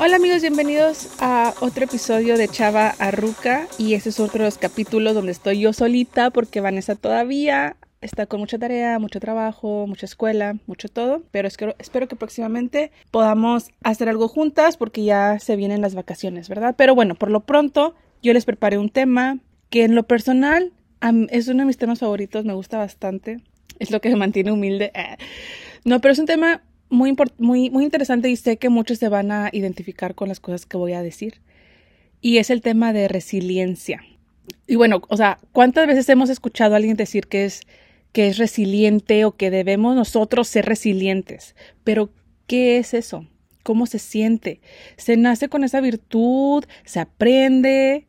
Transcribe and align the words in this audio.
Hola 0.00 0.14
amigos, 0.14 0.42
bienvenidos 0.42 1.08
a 1.18 1.54
otro 1.60 1.82
episodio 1.82 2.38
de 2.38 2.46
Chava 2.46 2.90
Arruca 3.00 3.66
y 3.78 3.94
este 3.94 4.10
es 4.10 4.20
otro 4.20 4.38
de 4.38 4.44
los 4.44 4.56
capítulos 4.56 5.12
donde 5.12 5.32
estoy 5.32 5.58
yo 5.58 5.72
solita 5.72 6.30
porque 6.30 6.60
Vanessa 6.60 6.94
todavía 6.94 7.76
está 8.00 8.26
con 8.26 8.38
mucha 8.38 8.60
tarea, 8.60 9.00
mucho 9.00 9.18
trabajo, 9.18 9.88
mucha 9.88 10.06
escuela, 10.06 10.54
mucho 10.66 10.88
todo, 10.88 11.24
pero 11.32 11.48
espero, 11.48 11.74
espero 11.80 12.06
que 12.06 12.14
próximamente 12.14 12.92
podamos 13.10 13.70
hacer 13.82 14.08
algo 14.08 14.28
juntas 14.28 14.76
porque 14.76 15.02
ya 15.02 15.40
se 15.40 15.56
vienen 15.56 15.80
las 15.80 15.96
vacaciones, 15.96 16.48
¿verdad? 16.48 16.76
Pero 16.78 16.94
bueno, 16.94 17.16
por 17.16 17.32
lo 17.32 17.40
pronto 17.40 17.96
yo 18.22 18.32
les 18.32 18.44
preparé 18.44 18.78
un 18.78 18.90
tema 18.90 19.40
que 19.68 19.82
en 19.82 19.96
lo 19.96 20.04
personal 20.04 20.72
es 21.30 21.48
uno 21.48 21.62
de 21.62 21.66
mis 21.66 21.76
temas 21.76 21.98
favoritos, 21.98 22.44
me 22.44 22.54
gusta 22.54 22.78
bastante, 22.78 23.40
es 23.80 23.90
lo 23.90 24.00
que 24.00 24.10
me 24.10 24.16
mantiene 24.16 24.52
humilde. 24.52 24.92
No, 25.84 26.00
pero 26.00 26.12
es 26.12 26.20
un 26.20 26.26
tema 26.26 26.62
muy, 26.90 27.14
muy, 27.38 27.70
muy 27.70 27.84
interesante 27.84 28.30
y 28.30 28.36
sé 28.36 28.56
que 28.56 28.68
muchos 28.68 28.98
se 28.98 29.08
van 29.08 29.30
a 29.30 29.50
identificar 29.52 30.14
con 30.14 30.28
las 30.28 30.40
cosas 30.40 30.66
que 30.66 30.76
voy 30.76 30.92
a 30.92 31.02
decir. 31.02 31.40
Y 32.20 32.38
es 32.38 32.50
el 32.50 32.62
tema 32.62 32.92
de 32.92 33.08
resiliencia. 33.08 34.02
Y 34.66 34.76
bueno, 34.76 35.02
o 35.08 35.16
sea, 35.16 35.38
¿cuántas 35.52 35.86
veces 35.86 36.08
hemos 36.08 36.30
escuchado 36.30 36.74
a 36.74 36.76
alguien 36.76 36.96
decir 36.96 37.26
que 37.26 37.44
es, 37.44 37.62
que 38.12 38.28
es 38.28 38.38
resiliente 38.38 39.24
o 39.24 39.36
que 39.36 39.50
debemos 39.50 39.94
nosotros 39.94 40.48
ser 40.48 40.66
resilientes? 40.66 41.54
Pero, 41.84 42.10
¿qué 42.46 42.78
es 42.78 42.94
eso? 42.94 43.26
¿Cómo 43.62 43.86
se 43.86 43.98
siente? 43.98 44.60
¿Se 44.96 45.16
nace 45.16 45.48
con 45.48 45.64
esa 45.64 45.80
virtud? 45.80 46.64
¿Se 46.84 47.00
aprende? 47.00 48.06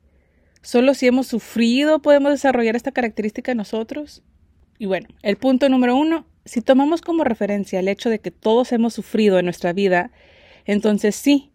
¿Solo 0.62 0.94
si 0.94 1.08
hemos 1.08 1.28
sufrido 1.28 2.02
podemos 2.02 2.32
desarrollar 2.32 2.76
esta 2.76 2.92
característica 2.92 3.52
en 3.52 3.58
nosotros? 3.58 4.24
Y 4.78 4.86
bueno, 4.86 5.08
el 5.22 5.38
punto 5.38 5.70
número 5.70 5.96
uno 5.96 6.26
si 6.50 6.62
tomamos 6.62 7.02
como 7.02 7.24
referencia 7.24 7.80
el 7.80 7.88
hecho 7.88 8.10
de 8.10 8.20
que 8.20 8.32
todos 8.32 8.72
hemos 8.72 8.96
sufrido 8.96 9.38
en 9.38 9.46
nuestra 9.46 9.72
vida, 9.72 10.12
entonces 10.66 11.16
sí, 11.16 11.52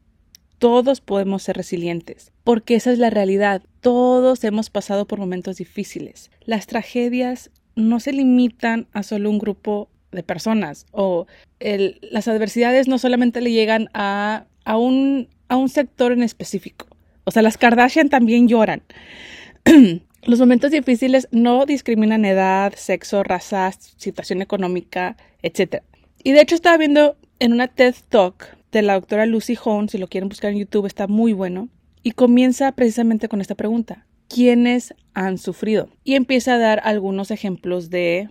todos 0.59 1.00
podemos 1.00 1.42
ser 1.42 1.56
resilientes, 1.56 2.31
porque 2.45 2.77
esa 2.77 2.92
es 2.92 3.00
la 3.00 3.11
realidad. 3.11 3.62
Todos 3.81 4.45
hemos 4.45 4.70
pasado 4.70 5.06
por 5.06 5.19
momentos 5.19 5.56
difíciles. 5.56 6.31
Las 6.45 6.69
tragedias 6.69 7.50
no 7.75 7.98
se 7.98 8.12
limitan 8.12 8.87
a 8.92 9.03
solo 9.03 9.31
un 9.31 9.39
grupo 9.39 9.89
de 10.12 10.22
personas 10.22 10.87
o 10.92 11.27
las 11.59 12.28
adversidades 12.28 12.87
no 12.87 12.98
solamente 12.98 13.41
le 13.41 13.50
llegan 13.50 13.89
a, 13.95 14.45
a, 14.65 14.78
un, 14.78 15.28
a 15.48 15.56
un 15.56 15.69
sector 15.69 16.12
en 16.12 16.22
específico. 16.22 16.87
O 17.25 17.33
sea, 17.33 17.42
las 17.42 17.59
Kardashian 17.59 18.11
también 18.11 18.47
lloran. 18.47 18.83
Los 20.27 20.39
momentos 20.39 20.70
difíciles 20.70 21.28
no 21.33 21.67
discriminan 21.67 22.25
edad, 22.25 22.72
sexo, 22.77 23.22
raza, 23.22 23.70
situación 23.72 24.41
económica, 24.41 25.19
etc. 25.42 25.83
Y 26.22 26.33
de 26.33 26.41
hecho 26.41 26.55
estaba 26.55 26.78
viendo 26.78 27.19
en 27.41 27.53
una 27.53 27.69
TED 27.69 27.94
Talk 28.08 28.56
de 28.72 28.81
la 28.81 28.94
doctora 28.94 29.27
Lucy 29.27 29.58
Hone, 29.62 29.89
si 29.89 29.98
lo 29.98 30.08
quieren 30.08 30.31
buscar 30.31 30.53
en 30.53 30.61
YouTube, 30.61 30.86
está 30.86 31.06
muy 31.08 31.34
bueno, 31.34 31.69
y 32.03 32.12
comienza 32.12 32.72
precisamente 32.72 33.28
con 33.28 33.42
esta 33.42 33.55
pregunta. 33.55 34.06
¿Quiénes 34.28 34.94
han 35.12 35.36
sufrido? 35.36 35.91
Y 36.05 36.14
empieza 36.14 36.55
a 36.55 36.59
dar 36.59 36.81
algunos 36.84 37.31
ejemplos 37.31 37.91
de, 37.91 38.31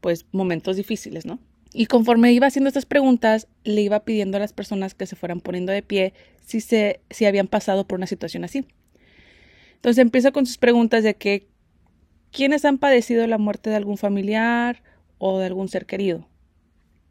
pues, 0.00 0.26
momentos 0.32 0.76
difíciles, 0.76 1.26
¿no? 1.26 1.38
Y 1.72 1.86
conforme 1.86 2.32
iba 2.32 2.48
haciendo 2.48 2.66
estas 2.66 2.86
preguntas, 2.86 3.46
le 3.62 3.82
iba 3.82 4.04
pidiendo 4.04 4.36
a 4.36 4.40
las 4.40 4.52
personas 4.52 4.94
que 4.94 5.06
se 5.06 5.14
fueran 5.14 5.40
poniendo 5.40 5.70
de 5.70 5.82
pie 5.82 6.12
si, 6.44 6.60
se, 6.60 7.00
si 7.08 7.26
habían 7.26 7.46
pasado 7.46 7.86
por 7.86 7.98
una 7.98 8.08
situación 8.08 8.42
así. 8.42 8.66
Entonces 9.80 10.02
empieza 10.02 10.30
con 10.30 10.44
sus 10.44 10.58
preguntas 10.58 11.02
de 11.02 11.14
que 11.14 11.48
quiénes 12.30 12.66
han 12.66 12.76
padecido 12.76 13.26
la 13.26 13.38
muerte 13.38 13.70
de 13.70 13.76
algún 13.76 13.96
familiar 13.96 14.82
o 15.16 15.38
de 15.38 15.46
algún 15.46 15.68
ser 15.68 15.86
querido. 15.86 16.28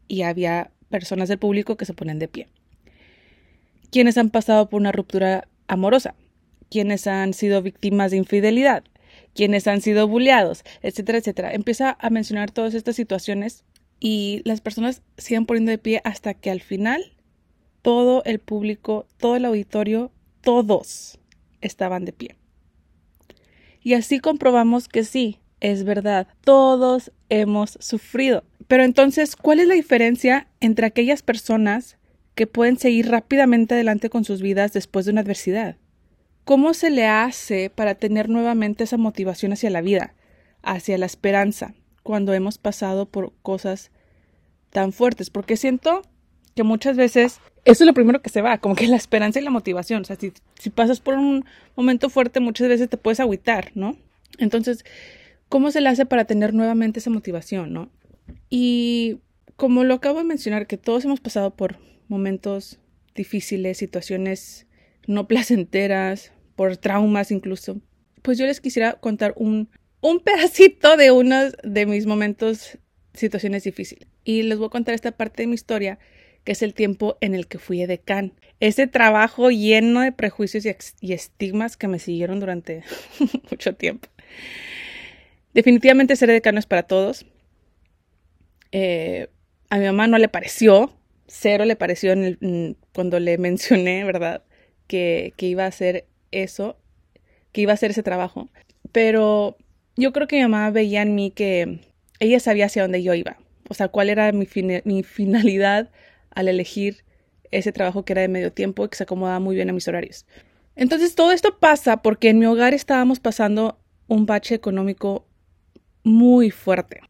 Y 0.06 0.22
había 0.22 0.70
personas 0.88 1.28
del 1.28 1.40
público 1.40 1.76
que 1.76 1.84
se 1.84 1.94
ponen 1.94 2.20
de 2.20 2.28
pie. 2.28 2.46
Quienes 3.90 4.16
han 4.18 4.30
pasado 4.30 4.68
por 4.68 4.80
una 4.80 4.92
ruptura 4.92 5.48
amorosa, 5.66 6.14
quienes 6.70 7.08
han 7.08 7.34
sido 7.34 7.60
víctimas 7.60 8.12
de 8.12 8.18
infidelidad, 8.18 8.84
quienes 9.34 9.66
han 9.66 9.80
sido 9.80 10.06
bulleados, 10.06 10.62
etcétera, 10.80 11.18
etcétera. 11.18 11.52
Empieza 11.52 11.96
a 11.98 12.08
mencionar 12.08 12.52
todas 12.52 12.74
estas 12.74 12.94
situaciones 12.94 13.64
y 13.98 14.42
las 14.44 14.60
personas 14.60 15.02
siguen 15.18 15.44
poniendo 15.44 15.72
de 15.72 15.78
pie 15.78 16.02
hasta 16.04 16.34
que 16.34 16.52
al 16.52 16.60
final 16.60 17.16
todo 17.82 18.22
el 18.26 18.38
público, 18.38 19.08
todo 19.16 19.34
el 19.34 19.44
auditorio, 19.44 20.12
todos 20.40 21.18
estaban 21.60 22.04
de 22.04 22.12
pie. 22.12 22.39
Y 23.82 23.94
así 23.94 24.20
comprobamos 24.20 24.88
que 24.88 25.04
sí, 25.04 25.38
es 25.60 25.84
verdad, 25.84 26.28
todos 26.42 27.12
hemos 27.28 27.76
sufrido. 27.80 28.44
Pero 28.66 28.84
entonces, 28.84 29.36
¿cuál 29.36 29.60
es 29.60 29.68
la 29.68 29.74
diferencia 29.74 30.48
entre 30.60 30.86
aquellas 30.86 31.22
personas 31.22 31.98
que 32.34 32.46
pueden 32.46 32.78
seguir 32.78 33.10
rápidamente 33.10 33.74
adelante 33.74 34.10
con 34.10 34.24
sus 34.24 34.42
vidas 34.42 34.72
después 34.72 35.04
de 35.04 35.12
una 35.12 35.22
adversidad? 35.22 35.76
¿Cómo 36.44 36.74
se 36.74 36.90
le 36.90 37.06
hace 37.06 37.70
para 37.70 37.94
tener 37.94 38.28
nuevamente 38.28 38.84
esa 38.84 38.96
motivación 38.96 39.52
hacia 39.52 39.70
la 39.70 39.82
vida, 39.82 40.14
hacia 40.62 40.98
la 40.98 41.06
esperanza, 41.06 41.74
cuando 42.02 42.32
hemos 42.32 42.58
pasado 42.58 43.06
por 43.06 43.32
cosas 43.42 43.90
tan 44.70 44.92
fuertes? 44.92 45.30
Porque 45.30 45.56
siento 45.56 46.02
que 46.54 46.62
muchas 46.62 46.96
veces 46.96 47.40
eso 47.64 47.84
es 47.84 47.86
lo 47.86 47.94
primero 47.94 48.22
que 48.22 48.30
se 48.30 48.42
va, 48.42 48.58
como 48.58 48.74
que 48.74 48.86
la 48.86 48.96
esperanza 48.96 49.40
y 49.40 49.44
la 49.44 49.50
motivación. 49.50 50.02
O 50.02 50.04
sea, 50.04 50.16
si, 50.16 50.32
si 50.58 50.70
pasas 50.70 51.00
por 51.00 51.14
un 51.14 51.44
momento 51.76 52.10
fuerte, 52.10 52.40
muchas 52.40 52.68
veces 52.68 52.88
te 52.88 52.96
puedes 52.96 53.20
agüitar, 53.20 53.72
¿no? 53.74 53.96
Entonces, 54.38 54.84
¿cómo 55.48 55.70
se 55.70 55.80
le 55.80 55.88
hace 55.88 56.06
para 56.06 56.24
tener 56.24 56.54
nuevamente 56.54 57.00
esa 57.00 57.10
motivación, 57.10 57.72
¿no? 57.72 57.90
Y 58.48 59.18
como 59.56 59.84
lo 59.84 59.94
acabo 59.94 60.18
de 60.18 60.24
mencionar, 60.24 60.66
que 60.66 60.78
todos 60.78 61.04
hemos 61.04 61.20
pasado 61.20 61.54
por 61.54 61.78
momentos 62.08 62.78
difíciles, 63.14 63.78
situaciones 63.78 64.66
no 65.06 65.28
placenteras, 65.28 66.32
por 66.56 66.76
traumas 66.76 67.30
incluso, 67.30 67.80
pues 68.22 68.38
yo 68.38 68.46
les 68.46 68.60
quisiera 68.60 68.94
contar 68.94 69.34
un, 69.36 69.68
un 70.00 70.20
pedacito 70.24 70.96
de 70.96 71.10
uno 71.10 71.50
de 71.62 71.86
mis 71.86 72.06
momentos, 72.06 72.78
situaciones 73.14 73.64
difíciles. 73.64 74.08
Y 74.24 74.42
les 74.42 74.58
voy 74.58 74.68
a 74.68 74.70
contar 74.70 74.94
esta 74.94 75.12
parte 75.12 75.42
de 75.42 75.46
mi 75.48 75.54
historia 75.54 75.98
que 76.44 76.52
es 76.52 76.62
el 76.62 76.74
tiempo 76.74 77.16
en 77.20 77.34
el 77.34 77.46
que 77.46 77.58
fui 77.58 77.82
edecán. 77.82 78.32
Ese 78.60 78.86
trabajo 78.86 79.50
lleno 79.50 80.00
de 80.00 80.12
prejuicios 80.12 80.64
y, 81.00 81.12
estigmas 81.12 81.76
que 81.76 81.88
me 81.88 81.98
siguieron 81.98 82.40
durante 82.40 82.82
mucho 83.50 83.74
tiempo. 83.74 84.08
Definitivamente 85.54 86.16
ser 86.16 86.30
edecán 86.30 86.54
no 86.54 86.60
es 86.60 86.66
para 86.66 86.84
todos. 86.84 87.26
Eh, 88.72 89.28
a 89.68 89.78
mi 89.78 89.86
mamá 89.86 90.06
no 90.06 90.18
le 90.18 90.28
pareció, 90.28 90.92
cero 91.26 91.64
le 91.64 91.76
pareció 91.76 92.14
cuando 92.92 93.18
le 93.18 93.38
mencioné, 93.38 94.04
¿verdad? 94.04 94.42
Que, 94.86 95.32
que 95.36 95.46
iba 95.46 95.64
a 95.64 95.68
hacer 95.68 96.06
eso, 96.30 96.76
que 97.52 97.62
iba 97.62 97.72
a 97.72 97.74
hacer 97.74 97.92
ese 97.92 98.02
trabajo. 98.02 98.48
Pero 98.92 99.56
yo 99.96 100.12
creo 100.12 100.26
que 100.28 100.36
mi 100.36 100.42
mamá 100.42 100.70
veía 100.70 101.02
en 101.02 101.14
mí 101.14 101.30
que 101.30 101.80
ella 102.18 102.40
sabía 102.40 102.66
hacia 102.66 102.82
dónde 102.82 103.02
yo 103.02 103.14
iba. 103.14 103.38
O 103.68 103.74
sea, 103.74 103.88
cuál 103.88 104.10
era 104.10 104.32
mi, 104.32 104.46
mi 104.84 105.02
finalidad 105.02 105.90
al 106.30 106.48
elegir 106.48 107.04
ese 107.50 107.72
trabajo 107.72 108.04
que 108.04 108.12
era 108.12 108.22
de 108.22 108.28
medio 108.28 108.52
tiempo 108.52 108.84
y 108.84 108.88
que 108.88 108.96
se 108.96 109.02
acomodaba 109.02 109.40
muy 109.40 109.56
bien 109.56 109.70
a 109.70 109.72
mis 109.72 109.88
horarios. 109.88 110.26
Entonces 110.76 111.14
todo 111.14 111.32
esto 111.32 111.58
pasa 111.58 112.02
porque 112.02 112.28
en 112.28 112.38
mi 112.38 112.46
hogar 112.46 112.74
estábamos 112.74 113.20
pasando 113.20 113.78
un 114.06 114.26
bache 114.26 114.54
económico 114.54 115.26
muy 116.04 116.50
fuerte. 116.50 117.00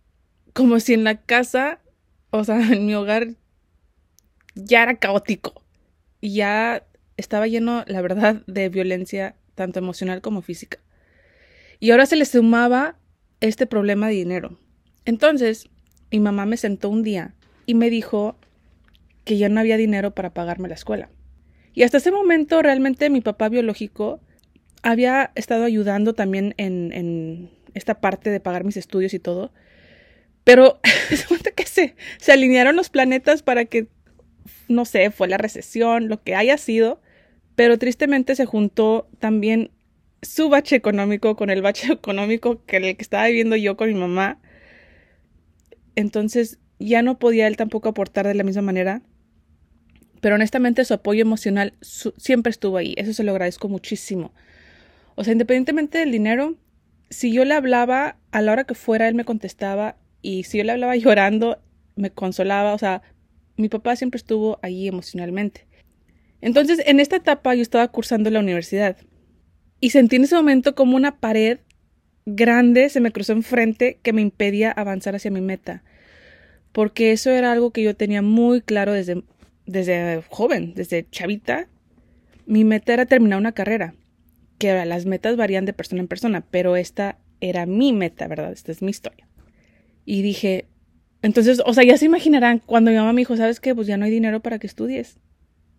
Como 0.52 0.80
si 0.80 0.94
en 0.94 1.04
la 1.04 1.20
casa, 1.20 1.80
o 2.30 2.44
sea, 2.44 2.60
en 2.72 2.86
mi 2.86 2.94
hogar 2.94 3.28
ya 4.54 4.82
era 4.82 4.96
caótico. 4.96 5.62
Y 6.20 6.34
ya 6.34 6.84
estaba 7.16 7.46
lleno, 7.46 7.84
la 7.86 8.02
verdad, 8.02 8.42
de 8.46 8.68
violencia 8.68 9.36
tanto 9.54 9.78
emocional 9.78 10.20
como 10.20 10.42
física. 10.42 10.78
Y 11.78 11.90
ahora 11.90 12.06
se 12.06 12.16
le 12.16 12.24
sumaba 12.24 12.96
este 13.40 13.66
problema 13.66 14.08
de 14.08 14.14
dinero. 14.14 14.58
Entonces, 15.04 15.68
mi 16.10 16.20
mamá 16.20 16.44
me 16.44 16.56
sentó 16.56 16.88
un 16.90 17.02
día 17.02 17.34
y 17.66 17.74
me 17.74 17.88
dijo 17.88 18.36
que 19.30 19.38
ya 19.38 19.48
no 19.48 19.60
había 19.60 19.76
dinero 19.76 20.10
para 20.10 20.34
pagarme 20.34 20.66
la 20.66 20.74
escuela. 20.74 21.08
Y 21.72 21.84
hasta 21.84 21.98
ese 21.98 22.10
momento 22.10 22.62
realmente 22.62 23.10
mi 23.10 23.20
papá 23.20 23.48
biológico 23.48 24.18
había 24.82 25.30
estado 25.36 25.62
ayudando 25.62 26.14
también 26.14 26.52
en, 26.56 27.48
esta 27.74 28.00
parte 28.00 28.30
de 28.30 28.40
pagar 28.40 28.64
mis 28.64 28.76
estudios 28.76 29.14
y 29.14 29.20
todo. 29.20 29.52
Pero 30.42 30.80
cuenta 31.28 31.52
que 31.52 31.64
se, 31.64 31.94
se 32.18 32.32
alinearon 32.32 32.74
los 32.74 32.90
planetas 32.90 33.44
para 33.44 33.66
que, 33.66 33.86
no 34.66 34.84
sé, 34.84 35.12
fue 35.12 35.28
la 35.28 35.38
recesión, 35.38 36.08
lo 36.08 36.20
que 36.24 36.34
haya 36.34 36.58
sido. 36.58 37.00
Pero 37.54 37.78
tristemente 37.78 38.34
se 38.34 38.46
juntó 38.46 39.08
también 39.20 39.70
su 40.22 40.48
bache 40.48 40.74
económico 40.74 41.36
con 41.36 41.50
el 41.50 41.62
bache 41.62 41.92
económico 41.92 42.64
que 42.66 42.78
el 42.78 42.96
que 42.96 43.02
estaba 43.02 43.28
viviendo 43.28 43.54
yo 43.54 43.76
con 43.76 43.90
mi 43.90 43.94
mamá. 43.94 44.40
Entonces 45.94 46.58
ya 46.80 47.02
no 47.02 47.20
podía 47.20 47.46
él 47.46 47.56
tampoco 47.56 47.90
aportar 47.90 48.26
de 48.26 48.34
la 48.34 48.42
misma 48.42 48.62
manera 48.62 49.02
pero 50.20 50.34
honestamente 50.34 50.84
su 50.84 50.94
apoyo 50.94 51.22
emocional 51.22 51.74
siempre 51.80 52.50
estuvo 52.50 52.76
ahí. 52.76 52.94
Eso 52.96 53.12
se 53.12 53.24
lo 53.24 53.32
agradezco 53.32 53.68
muchísimo. 53.68 54.32
O 55.14 55.24
sea, 55.24 55.32
independientemente 55.32 55.98
del 55.98 56.12
dinero, 56.12 56.56
si 57.08 57.32
yo 57.32 57.44
le 57.44 57.54
hablaba 57.54 58.16
a 58.30 58.42
la 58.42 58.52
hora 58.52 58.64
que 58.64 58.74
fuera, 58.74 59.08
él 59.08 59.14
me 59.14 59.24
contestaba 59.24 59.96
y 60.22 60.44
si 60.44 60.58
yo 60.58 60.64
le 60.64 60.72
hablaba 60.72 60.96
llorando, 60.96 61.60
me 61.96 62.10
consolaba. 62.10 62.74
O 62.74 62.78
sea, 62.78 63.02
mi 63.56 63.68
papá 63.68 63.96
siempre 63.96 64.18
estuvo 64.18 64.58
ahí 64.62 64.88
emocionalmente. 64.88 65.66
Entonces, 66.40 66.82
en 66.86 67.00
esta 67.00 67.16
etapa 67.16 67.54
yo 67.54 67.62
estaba 67.62 67.88
cursando 67.88 68.30
la 68.30 68.40
universidad 68.40 68.96
y 69.80 69.90
sentí 69.90 70.16
en 70.16 70.24
ese 70.24 70.36
momento 70.36 70.74
como 70.74 70.96
una 70.96 71.18
pared 71.18 71.58
grande 72.26 72.88
se 72.88 73.00
me 73.00 73.12
cruzó 73.12 73.32
enfrente 73.32 73.98
que 74.02 74.12
me 74.12 74.22
impedía 74.22 74.70
avanzar 74.70 75.14
hacia 75.14 75.30
mi 75.30 75.40
meta. 75.40 75.82
Porque 76.72 77.12
eso 77.12 77.30
era 77.30 77.52
algo 77.52 77.72
que 77.72 77.82
yo 77.82 77.96
tenía 77.96 78.22
muy 78.22 78.60
claro 78.60 78.92
desde, 78.92 79.22
desde 79.70 80.22
joven, 80.28 80.74
desde 80.74 81.08
chavita. 81.10 81.68
Mi 82.46 82.64
meta 82.64 82.92
era 82.92 83.06
terminar 83.06 83.38
una 83.38 83.52
carrera. 83.52 83.94
Que 84.58 84.70
ahora 84.70 84.84
las 84.84 85.06
metas 85.06 85.36
varían 85.36 85.64
de 85.64 85.72
persona 85.72 86.00
en 86.00 86.08
persona, 86.08 86.44
pero 86.50 86.76
esta 86.76 87.18
era 87.40 87.66
mi 87.66 87.92
meta, 87.92 88.28
¿verdad? 88.28 88.52
Esta 88.52 88.72
es 88.72 88.82
mi 88.82 88.90
historia. 88.90 89.26
Y 90.04 90.22
dije, 90.22 90.66
entonces, 91.22 91.62
o 91.64 91.72
sea, 91.74 91.84
ya 91.84 91.96
se 91.96 92.06
imaginarán 92.06 92.58
cuando 92.58 92.90
mi 92.90 92.96
mamá 92.96 93.12
me 93.12 93.20
dijo, 93.20 93.36
¿sabes 93.36 93.60
qué? 93.60 93.74
Pues 93.74 93.86
ya 93.86 93.96
no 93.96 94.04
hay 94.04 94.10
dinero 94.10 94.40
para 94.40 94.58
que 94.58 94.66
estudies. 94.66 95.18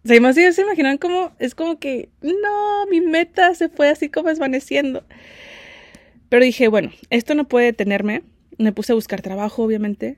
O 0.03 0.07
sea, 0.07 0.19
más 0.19 0.35
se 0.35 0.61
imaginan 0.61 0.97
cómo 0.97 1.31
es 1.37 1.53
como 1.53 1.77
que, 1.77 2.09
no, 2.21 2.85
mi 2.89 3.01
meta 3.01 3.53
se 3.53 3.69
fue 3.69 3.89
así 3.89 4.09
como 4.09 4.29
desvaneciendo. 4.29 5.05
Pero 6.29 6.43
dije, 6.43 6.67
bueno, 6.67 6.91
esto 7.09 7.35
no 7.35 7.47
puede 7.47 7.67
detenerme. 7.67 8.23
Me 8.57 8.71
puse 8.71 8.93
a 8.93 8.95
buscar 8.95 9.21
trabajo, 9.21 9.63
obviamente, 9.63 10.17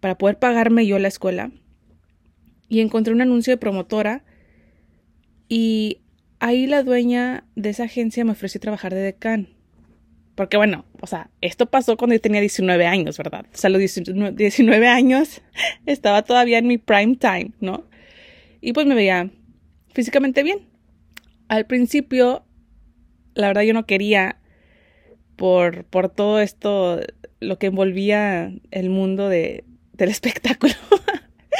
para 0.00 0.18
poder 0.18 0.38
pagarme 0.38 0.86
yo 0.86 0.98
la 0.98 1.08
escuela. 1.08 1.50
Y 2.70 2.80
encontré 2.80 3.12
un 3.12 3.20
anuncio 3.20 3.52
de 3.52 3.58
promotora. 3.58 4.24
Y 5.46 6.00
ahí 6.38 6.66
la 6.66 6.82
dueña 6.82 7.44
de 7.54 7.68
esa 7.68 7.84
agencia 7.84 8.24
me 8.24 8.32
ofreció 8.32 8.60
trabajar 8.60 8.94
de 8.94 9.02
decán. 9.02 9.48
Porque 10.34 10.56
bueno, 10.56 10.86
o 11.02 11.06
sea, 11.06 11.28
esto 11.42 11.66
pasó 11.66 11.98
cuando 11.98 12.14
yo 12.14 12.20
tenía 12.22 12.40
19 12.40 12.86
años, 12.86 13.18
¿verdad? 13.18 13.44
O 13.52 13.56
sea, 13.58 13.68
los 13.68 13.78
19 13.78 14.88
años 14.88 15.42
estaba 15.84 16.22
todavía 16.22 16.56
en 16.56 16.66
mi 16.66 16.78
prime 16.78 17.16
time, 17.16 17.50
¿no? 17.60 17.84
Y 18.62 18.72
pues 18.72 18.86
me 18.86 18.94
veía 18.94 19.30
físicamente 19.92 20.42
bien. 20.42 20.60
Al 21.48 21.66
principio, 21.66 22.44
la 23.34 23.48
verdad 23.48 23.62
yo 23.62 23.74
no 23.74 23.84
quería 23.84 24.38
por, 25.36 25.84
por 25.84 26.08
todo 26.08 26.40
esto, 26.40 27.00
lo 27.40 27.58
que 27.58 27.66
envolvía 27.66 28.52
el 28.70 28.90
mundo 28.90 29.28
de, 29.28 29.64
del 29.94 30.08
espectáculo, 30.10 30.74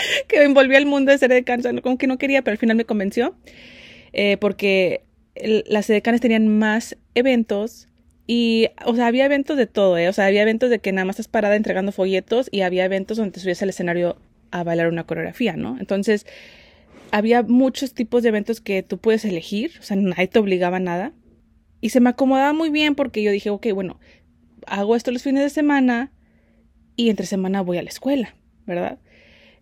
que 0.28 0.42
envolvía 0.42 0.78
el 0.78 0.86
mundo 0.86 1.12
de 1.12 1.18
ser 1.18 1.30
decano, 1.30 1.82
como 1.82 1.98
que 1.98 2.06
no 2.06 2.18
quería, 2.18 2.42
pero 2.42 2.52
al 2.52 2.58
final 2.58 2.76
me 2.76 2.84
convenció, 2.84 3.36
eh, 4.12 4.36
porque 4.38 5.04
las 5.34 5.86
decanes 5.86 6.20
tenían 6.20 6.48
más 6.48 6.96
eventos 7.14 7.88
y, 8.26 8.68
o 8.84 8.94
sea, 8.94 9.06
había 9.06 9.24
eventos 9.24 9.56
de 9.56 9.66
todo, 9.66 9.98
¿eh? 9.98 10.08
O 10.08 10.12
sea, 10.12 10.26
había 10.26 10.42
eventos 10.42 10.70
de 10.70 10.78
que 10.78 10.92
nada 10.92 11.04
más 11.04 11.14
estás 11.14 11.28
parada 11.28 11.56
entregando 11.56 11.92
folletos 11.92 12.48
y 12.52 12.60
había 12.60 12.84
eventos 12.84 13.16
donde 13.16 13.32
te 13.32 13.40
subías 13.40 13.62
al 13.62 13.70
escenario 13.70 14.18
a 14.50 14.62
bailar 14.62 14.88
una 14.88 15.04
coreografía, 15.04 15.56
¿no? 15.56 15.76
Entonces, 15.80 16.26
había 17.10 17.42
muchos 17.42 17.94
tipos 17.94 18.22
de 18.22 18.28
eventos 18.28 18.60
que 18.60 18.82
tú 18.82 18.98
puedes 18.98 19.24
elegir, 19.24 19.72
o 19.80 19.82
sea, 19.82 19.96
nadie 19.96 20.28
te 20.28 20.38
obligaba 20.38 20.76
a 20.76 20.80
nada. 20.80 21.12
Y 21.80 21.90
se 21.90 22.00
me 22.00 22.10
acomodaba 22.10 22.52
muy 22.52 22.70
bien 22.70 22.94
porque 22.94 23.22
yo 23.22 23.32
dije, 23.32 23.50
ok, 23.50 23.68
bueno, 23.74 23.98
hago 24.66 24.94
esto 24.96 25.10
los 25.10 25.22
fines 25.22 25.42
de 25.42 25.50
semana 25.50 26.12
y 26.94 27.10
entre 27.10 27.26
semana 27.26 27.62
voy 27.62 27.78
a 27.78 27.82
la 27.82 27.88
escuela, 27.88 28.34
¿verdad? 28.66 28.98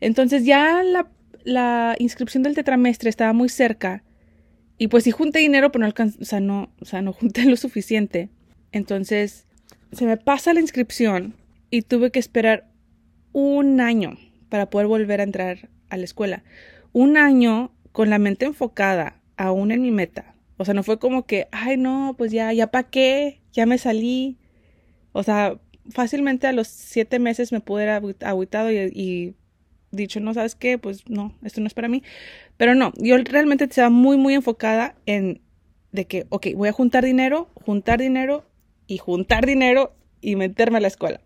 Entonces 0.01 0.45
ya 0.45 0.83
la, 1.45 1.97
inscripción 1.99 2.43
del 2.43 2.55
tetramestre 2.55 3.09
estaba 3.09 3.33
muy 3.33 3.49
cerca 3.49 4.03
y 4.77 4.89
pues 4.89 5.05
si 5.05 5.11
junté 5.11 5.41
dinero, 5.41 5.73
pero 5.73 5.81
no 5.81 5.87
alcancé, 5.87 6.19
o 6.21 6.25
sea, 6.25 6.41
no, 6.41 6.71
o 6.81 6.85
sea, 6.85 7.03
no 7.03 7.13
junté 7.15 7.45
lo 7.45 7.57
suficiente. 7.57 8.29
Entonces, 8.71 9.47
se 9.93 10.07
me 10.07 10.17
pasa 10.17 10.53
la 10.53 10.61
inscripción 10.61 11.35
y 11.71 11.83
tuve 11.83 12.11
que 12.11 12.19
esperar 12.19 12.71
un 13.33 13.81
año 13.81 14.19
para 14.49 14.71
poder 14.71 14.87
volver 14.87 15.21
a 15.21 15.25
entrar 15.25 15.69
a 15.91 15.97
la 15.97 16.05
escuela. 16.05 16.45
Un 16.93 17.17
año 17.17 17.73
con 17.93 18.11
la 18.11 18.19
mente 18.19 18.47
enfocada 18.47 19.21
aún 19.37 19.73
en 19.73 19.83
mi 19.83 19.91
meta. 19.91 20.35
O 20.57 20.65
sea, 20.65 20.75
no 20.75 20.83
fue 20.83 20.99
como 20.99 21.25
que, 21.27 21.49
ay, 21.53 21.77
no, 21.77 22.15
pues 22.19 22.33
ya, 22.33 22.53
ya 22.53 22.69
pa' 22.69 22.85
qué, 22.85 23.41
ya 23.53 23.67
me 23.67 23.79
salí. 23.79 24.39
O 25.13 25.23
sea, 25.23 25.59
fácilmente 25.91 26.47
a 26.47 26.53
los 26.53 26.69
siete 26.69 27.19
meses 27.19 27.53
me 27.53 27.61
pude 27.61 27.89
haber 27.89 28.17
aguitado 28.25 28.71
y, 28.71 28.77
y 28.93 29.35
dicho, 29.91 30.21
no, 30.21 30.35
¿sabes 30.35 30.55
qué? 30.55 30.79
Pues 30.79 31.09
no, 31.09 31.35
esto 31.43 31.61
no 31.61 31.67
es 31.67 31.75
para 31.75 31.89
mí. 31.89 32.03
Pero 32.57 32.75
no, 32.75 32.93
yo 32.97 33.17
realmente 33.19 33.65
estaba 33.65 33.91
muy, 33.91 34.17
muy 34.17 34.35
enfocada 34.35 34.95
en 35.07 35.41
de 35.93 36.07
que, 36.07 36.27
ok, 36.29 36.49
voy 36.55 36.69
a 36.69 36.73
juntar 36.73 37.05
dinero, 37.05 37.49
juntar 37.55 37.99
dinero 37.99 38.45
y 38.87 38.99
juntar 38.99 39.47
dinero 39.47 39.95
y 40.21 40.37
meterme 40.37 40.79
a 40.79 40.81
la 40.81 40.89
escuela. 40.89 41.21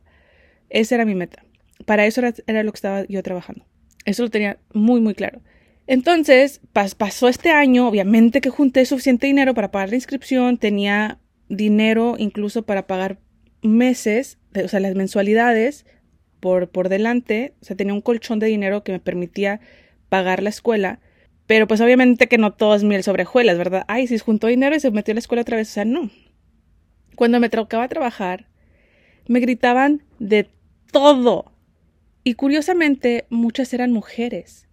Esa 0.69 0.95
era 0.95 1.05
mi 1.05 1.15
meta. 1.15 1.45
Para 1.85 2.07
eso 2.07 2.21
era, 2.21 2.63
lo 2.63 2.73
que 2.73 2.77
estaba 2.77 3.05
yo 3.07 3.23
trabajando. 3.23 3.67
Eso 4.05 4.23
lo 4.23 4.31
tenía 4.31 4.59
muy, 4.73 5.01
muy 5.01 5.15
claro. 5.15 5.41
Entonces, 5.87 6.61
pasó 6.73 7.29
este 7.29 7.51
año, 7.51 7.89
obviamente 7.89 8.41
que 8.41 8.51
junté 8.51 8.87
suficiente 8.87 9.27
dinero 9.27 9.53
para 9.53 9.73
pagar 9.73 9.91
la 9.91 9.97
inscripción, 9.97 10.59
tenía 10.59 11.19
dinero 11.49 12.15
incluso 12.19 12.63
para 12.63 12.87
pagar 12.87 13.19
meses, 13.63 14.39
o 14.55 14.69
sea, 14.69 14.81
las 14.81 14.95
mensualidades 14.95 15.87
por, 16.43 16.69
por 16.69 16.89
delante, 16.89 17.55
o 17.63 17.65
sea, 17.65 17.77
tenía 17.77 17.95
un 17.95 18.01
colchón 18.01 18.41
de 18.41 18.49
dinero 18.49 18.83
que 18.83 18.91
me 18.91 18.99
permitía 18.99 19.61
pagar 20.09 20.43
la 20.43 20.49
escuela, 20.49 20.99
pero 21.47 21.69
pues 21.69 21.81
obviamente 21.81 22.27
que 22.27 22.37
no 22.37 22.53
todo 22.53 22.75
es 22.75 22.83
miel 22.83 23.05
sobre 23.05 23.23
hojuelas, 23.23 23.59
¿verdad? 23.59 23.85
Ay, 23.87 24.09
si 24.09 24.19
juntó 24.19 24.49
dinero 24.49 24.75
y 24.75 24.81
se 24.81 24.91
metió 24.91 25.13
a 25.13 25.15
la 25.15 25.21
escuela 25.21 25.43
otra 25.43 25.57
vez, 25.57 25.71
o 25.71 25.73
sea, 25.73 25.85
no, 25.85 26.11
cuando 27.15 27.39
me 27.39 27.49
tocaba 27.49 27.87
trabajar, 27.87 28.49
me 29.29 29.39
gritaban 29.39 30.03
de 30.19 30.51
todo. 30.91 31.53
Y 32.25 32.35
curiosamente, 32.35 33.27
muchas 33.31 33.73
eran 33.73 33.93
mujeres. 33.93 34.67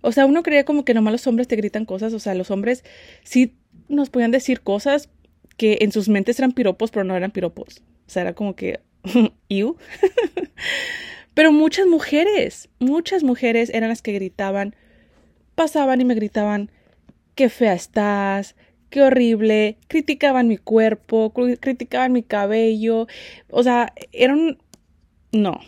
O 0.00 0.12
sea, 0.12 0.24
uno 0.24 0.42
creía 0.42 0.64
como 0.64 0.86
que 0.86 0.94
nomás 0.94 1.12
los 1.12 1.26
hombres 1.26 1.46
te 1.46 1.56
gritan 1.56 1.84
cosas. 1.84 2.14
O 2.14 2.18
sea, 2.18 2.34
los 2.34 2.50
hombres 2.50 2.84
sí 3.22 3.54
nos 3.88 4.08
podían 4.08 4.30
decir 4.30 4.62
cosas 4.62 5.10
que 5.58 5.78
en 5.82 5.92
sus 5.92 6.08
mentes 6.08 6.38
eran 6.38 6.52
piropos, 6.52 6.90
pero 6.90 7.04
no 7.04 7.14
eran 7.14 7.30
piropos. 7.30 7.82
O 8.06 8.10
sea, 8.10 8.22
era 8.22 8.32
como 8.34 8.56
que, 8.56 8.80
pero 11.34 11.52
muchas 11.52 11.86
mujeres, 11.86 12.68
muchas 12.78 13.22
mujeres 13.22 13.70
eran 13.70 13.88
las 13.88 14.02
que 14.02 14.12
gritaban, 14.12 14.74
pasaban 15.54 16.00
y 16.00 16.04
me 16.04 16.14
gritaban, 16.14 16.70
qué 17.34 17.48
fea 17.48 17.74
estás, 17.74 18.54
qué 18.90 19.02
horrible, 19.02 19.78
criticaban 19.88 20.48
mi 20.48 20.58
cuerpo, 20.58 21.32
criticaban 21.60 22.12
mi 22.12 22.22
cabello, 22.22 23.06
o 23.48 23.62
sea, 23.62 23.92
eran... 24.12 24.58
No, 25.32 25.60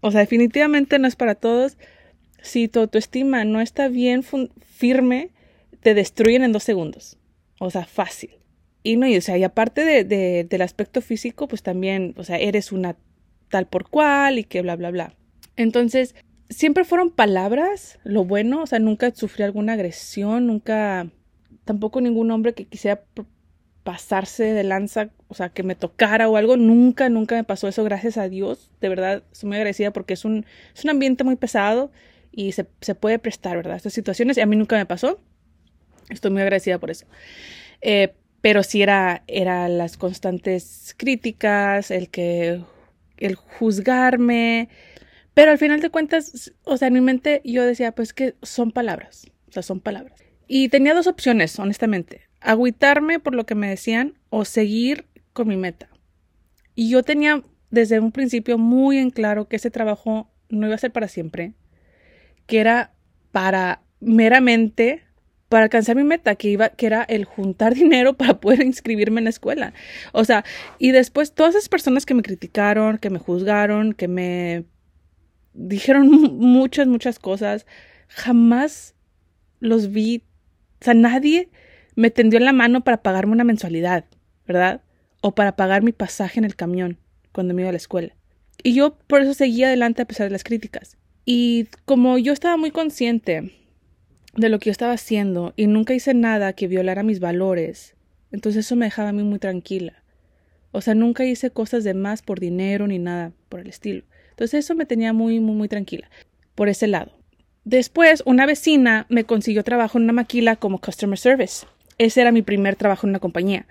o 0.00 0.10
sea, 0.10 0.20
definitivamente 0.20 0.98
no 0.98 1.06
es 1.06 1.14
para 1.16 1.36
todos. 1.36 1.78
Si 2.42 2.68
tu 2.68 2.80
autoestima 2.80 3.44
no 3.44 3.60
está 3.60 3.88
bien 3.88 4.24
firme, 4.24 5.30
te 5.80 5.94
destruyen 5.94 6.42
en 6.42 6.52
dos 6.52 6.64
segundos. 6.64 7.18
O 7.60 7.70
sea, 7.70 7.86
fácil. 7.86 8.30
Y 8.86 8.96
no, 8.96 9.08
y, 9.08 9.16
o 9.16 9.20
sea, 9.20 9.36
y 9.36 9.42
aparte 9.42 9.84
de, 10.04 10.44
del 10.44 10.62
aspecto 10.62 11.00
físico, 11.00 11.48
pues 11.48 11.64
también, 11.64 12.14
o 12.16 12.22
sea, 12.22 12.38
eres 12.38 12.70
una 12.70 12.94
tal 13.48 13.66
por 13.66 13.90
cual 13.90 14.38
y 14.38 14.44
que 14.44 14.62
bla, 14.62 14.76
bla, 14.76 14.92
bla. 14.92 15.12
Entonces, 15.56 16.14
siempre 16.50 16.84
fueron 16.84 17.10
palabras, 17.10 17.98
lo 18.04 18.24
bueno, 18.24 18.62
o 18.62 18.66
sea, 18.68 18.78
nunca 18.78 19.12
sufrí 19.12 19.42
alguna 19.42 19.72
agresión, 19.72 20.46
nunca 20.46 21.10
tampoco 21.64 22.00
ningún 22.00 22.30
hombre 22.30 22.54
que 22.54 22.66
quisiera 22.66 23.02
pasarse 23.82 24.52
de 24.52 24.62
lanza, 24.62 25.10
o 25.26 25.34
sea, 25.34 25.48
que 25.48 25.64
me 25.64 25.74
tocara 25.74 26.28
o 26.28 26.36
algo, 26.36 26.56
nunca, 26.56 27.08
nunca 27.08 27.34
me 27.34 27.42
pasó 27.42 27.66
eso, 27.66 27.82
gracias 27.82 28.16
a 28.18 28.28
Dios, 28.28 28.70
de 28.80 28.88
verdad, 28.88 29.24
estoy 29.32 29.48
muy 29.48 29.56
agradecida 29.56 29.92
porque 29.92 30.14
es 30.14 30.24
un, 30.24 30.46
es 30.76 30.84
un 30.84 30.90
ambiente 30.90 31.24
muy 31.24 31.34
pesado 31.34 31.90
y 32.30 32.52
se, 32.52 32.68
se 32.80 32.94
puede 32.94 33.18
prestar, 33.18 33.56
¿verdad? 33.56 33.78
Estas 33.78 33.94
situaciones, 33.94 34.38
y 34.38 34.42
a 34.42 34.46
mí 34.46 34.54
nunca 34.54 34.76
me 34.76 34.86
pasó, 34.86 35.18
estoy 36.08 36.30
muy 36.30 36.42
agradecida 36.42 36.78
por 36.78 36.92
eso. 36.92 37.06
Eh, 37.80 38.14
pero 38.40 38.62
sí 38.62 38.82
era, 38.82 39.24
era 39.26 39.68
las 39.68 39.96
constantes 39.96 40.94
críticas, 40.96 41.90
el 41.90 42.08
que, 42.08 42.62
el 43.18 43.34
juzgarme, 43.34 44.68
pero 45.36 45.50
al 45.50 45.58
final 45.58 45.80
de 45.80 45.90
cuentas, 45.90 46.52
o 46.64 46.78
sea, 46.78 46.88
en 46.88 46.94
mi 46.94 47.02
mente 47.02 47.42
yo 47.44 47.64
decía, 47.64 47.92
pues 47.92 48.14
que 48.14 48.36
son 48.42 48.72
palabras, 48.72 49.30
o 49.48 49.52
sea, 49.52 49.62
son 49.62 49.80
palabras. 49.80 50.18
Y 50.48 50.70
tenía 50.70 50.94
dos 50.94 51.06
opciones, 51.06 51.58
honestamente. 51.58 52.22
Agüitarme 52.40 53.18
por 53.18 53.34
lo 53.34 53.44
que 53.44 53.54
me 53.54 53.68
decían 53.68 54.14
o 54.30 54.44
seguir 54.44 55.06
con 55.34 55.48
mi 55.48 55.56
meta. 55.56 55.90
Y 56.74 56.88
yo 56.88 57.02
tenía 57.02 57.42
desde 57.70 58.00
un 58.00 58.12
principio 58.12 58.56
muy 58.56 58.98
en 58.98 59.10
claro 59.10 59.46
que 59.46 59.56
ese 59.56 59.70
trabajo 59.70 60.30
no 60.48 60.66
iba 60.66 60.74
a 60.74 60.78
ser 60.78 60.92
para 60.92 61.08
siempre, 61.08 61.54
que 62.46 62.60
era 62.60 62.94
para 63.32 63.82
meramente 64.00 65.05
para 65.48 65.64
alcanzar 65.64 65.96
mi 65.96 66.04
meta, 66.04 66.34
que 66.34 66.48
iba, 66.48 66.70
que 66.70 66.86
era 66.86 67.02
el 67.04 67.24
juntar 67.24 67.74
dinero 67.76 68.14
para 68.14 68.40
poder 68.40 68.62
inscribirme 68.62 69.20
en 69.20 69.24
la 69.24 69.30
escuela. 69.30 69.72
O 70.12 70.24
sea, 70.24 70.44
y 70.78 70.90
después 70.92 71.32
todas 71.32 71.54
esas 71.54 71.68
personas 71.68 72.06
que 72.06 72.14
me 72.14 72.22
criticaron, 72.22 72.98
que 72.98 73.10
me 73.10 73.18
juzgaron, 73.18 73.92
que 73.92 74.08
me 74.08 74.64
dijeron 75.54 76.08
muchas, 76.10 76.86
muchas 76.86 77.18
cosas, 77.18 77.66
jamás 78.08 78.94
los 79.60 79.90
vi 79.90 80.22
o 80.80 80.84
sea, 80.84 80.94
nadie 80.94 81.50
me 81.94 82.10
tendió 82.10 82.40
la 82.40 82.52
mano 82.52 82.82
para 82.84 83.02
pagarme 83.02 83.32
una 83.32 83.44
mensualidad, 83.44 84.04
¿verdad? 84.46 84.82
O 85.20 85.34
para 85.34 85.56
pagar 85.56 85.82
mi 85.82 85.92
pasaje 85.92 86.38
en 86.38 86.44
el 86.44 86.56
camión 86.56 86.98
cuando 87.32 87.54
me 87.54 87.62
iba 87.62 87.70
a 87.70 87.72
la 87.72 87.78
escuela. 87.78 88.14
Y 88.62 88.74
yo 88.74 88.96
por 89.06 89.22
eso 89.22 89.34
seguía 89.34 89.68
adelante 89.68 90.02
a 90.02 90.06
pesar 90.06 90.26
de 90.26 90.32
las 90.32 90.44
críticas. 90.44 90.96
Y 91.24 91.68
como 91.84 92.18
yo 92.18 92.32
estaba 92.32 92.56
muy 92.56 92.70
consciente 92.70 93.52
de 94.36 94.48
lo 94.48 94.58
que 94.58 94.66
yo 94.66 94.72
estaba 94.72 94.92
haciendo 94.92 95.52
y 95.56 95.66
nunca 95.66 95.94
hice 95.94 96.14
nada 96.14 96.52
que 96.52 96.68
violara 96.68 97.02
mis 97.02 97.20
valores, 97.20 97.94
entonces 98.32 98.66
eso 98.66 98.76
me 98.76 98.86
dejaba 98.86 99.10
a 99.10 99.12
mí 99.12 99.22
muy 99.22 99.38
tranquila. 99.38 100.02
O 100.72 100.80
sea, 100.80 100.94
nunca 100.94 101.24
hice 101.24 101.50
cosas 101.50 101.84
de 101.84 101.94
más 101.94 102.22
por 102.22 102.38
dinero 102.38 102.86
ni 102.86 102.98
nada 102.98 103.32
por 103.48 103.60
el 103.60 103.68
estilo. 103.68 104.04
Entonces 104.30 104.64
eso 104.64 104.74
me 104.74 104.84
tenía 104.84 105.12
muy, 105.12 105.40
muy, 105.40 105.54
muy 105.54 105.68
tranquila 105.68 106.10
por 106.54 106.68
ese 106.68 106.86
lado. 106.86 107.12
Después, 107.64 108.22
una 108.26 108.46
vecina 108.46 109.06
me 109.08 109.24
consiguió 109.24 109.64
trabajo 109.64 109.98
en 109.98 110.04
una 110.04 110.12
maquila 110.12 110.56
como 110.56 110.80
customer 110.80 111.18
service. 111.18 111.66
Ese 111.98 112.20
era 112.20 112.30
mi 112.30 112.42
primer 112.42 112.76
trabajo 112.76 113.06
en 113.06 113.10
una 113.10 113.20
compañía. 113.20 113.66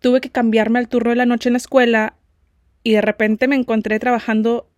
Tuve 0.00 0.20
que 0.20 0.30
cambiarme 0.30 0.78
al 0.78 0.88
turno 0.88 1.10
de 1.10 1.16
la 1.16 1.26
noche 1.26 1.48
en 1.48 1.54
la 1.54 1.58
escuela 1.58 2.14
y 2.82 2.92
de 2.92 3.00
repente 3.00 3.48
me 3.48 3.56
encontré 3.56 3.98
trabajando 3.98 4.70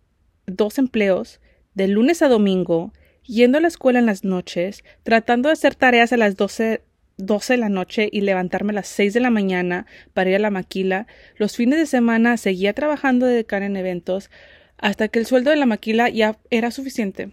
dos 0.47 0.79
empleos 0.79 1.39
de 1.75 1.87
lunes 1.87 2.21
a 2.21 2.27
domingo, 2.27 2.91
yendo 3.29 3.59
a 3.59 3.61
la 3.61 3.67
escuela 3.67 3.99
en 3.99 4.07
las 4.07 4.23
noches, 4.23 4.83
tratando 5.03 5.49
de 5.49 5.53
hacer 5.53 5.75
tareas 5.75 6.11
a 6.11 6.17
las 6.17 6.35
12, 6.35 6.81
12 7.17 7.53
de 7.53 7.57
la 7.57 7.69
noche 7.69 8.09
y 8.11 8.21
levantarme 8.21 8.71
a 8.71 8.75
las 8.75 8.87
6 8.87 9.13
de 9.13 9.19
la 9.19 9.29
mañana 9.29 9.85
para 10.13 10.31
ir 10.31 10.35
a 10.37 10.39
la 10.39 10.49
maquila. 10.49 11.05
Los 11.37 11.55
fines 11.55 11.77
de 11.77 11.85
semana 11.85 12.37
seguía 12.37 12.73
trabajando 12.73 13.27
de 13.27 13.35
decana 13.35 13.67
en 13.67 13.77
eventos 13.77 14.31
hasta 14.77 15.09
que 15.09 15.19
el 15.19 15.27
sueldo 15.27 15.51
de 15.51 15.57
la 15.57 15.67
maquila 15.67 16.09
ya 16.09 16.39
era 16.49 16.71
suficiente 16.71 17.31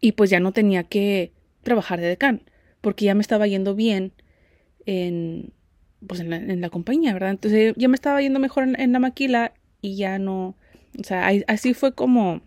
y 0.00 0.12
pues 0.12 0.28
ya 0.28 0.40
no 0.40 0.52
tenía 0.52 0.84
que 0.84 1.32
trabajar 1.62 2.00
de 2.00 2.08
decán 2.08 2.42
porque 2.80 3.06
ya 3.06 3.14
me 3.14 3.22
estaba 3.22 3.46
yendo 3.46 3.74
bien 3.74 4.12
en, 4.84 5.52
pues 6.06 6.20
en 6.20 6.60
la, 6.60 6.70
compañía, 6.70 7.14
¿verdad? 7.14 7.30
Entonces 7.30 7.74
ya 7.76 7.88
me 7.88 7.94
estaba 7.94 8.20
yendo 8.20 8.38
mejor 8.38 8.68
en, 8.76 8.92
la 8.92 8.98
maquila 8.98 9.54
y 9.80 9.96
ya 9.96 10.18
no, 10.18 10.54
o 10.98 11.04
sea, 11.04 11.28
así 11.48 11.74
fue 11.74 11.94
como, 11.94 12.42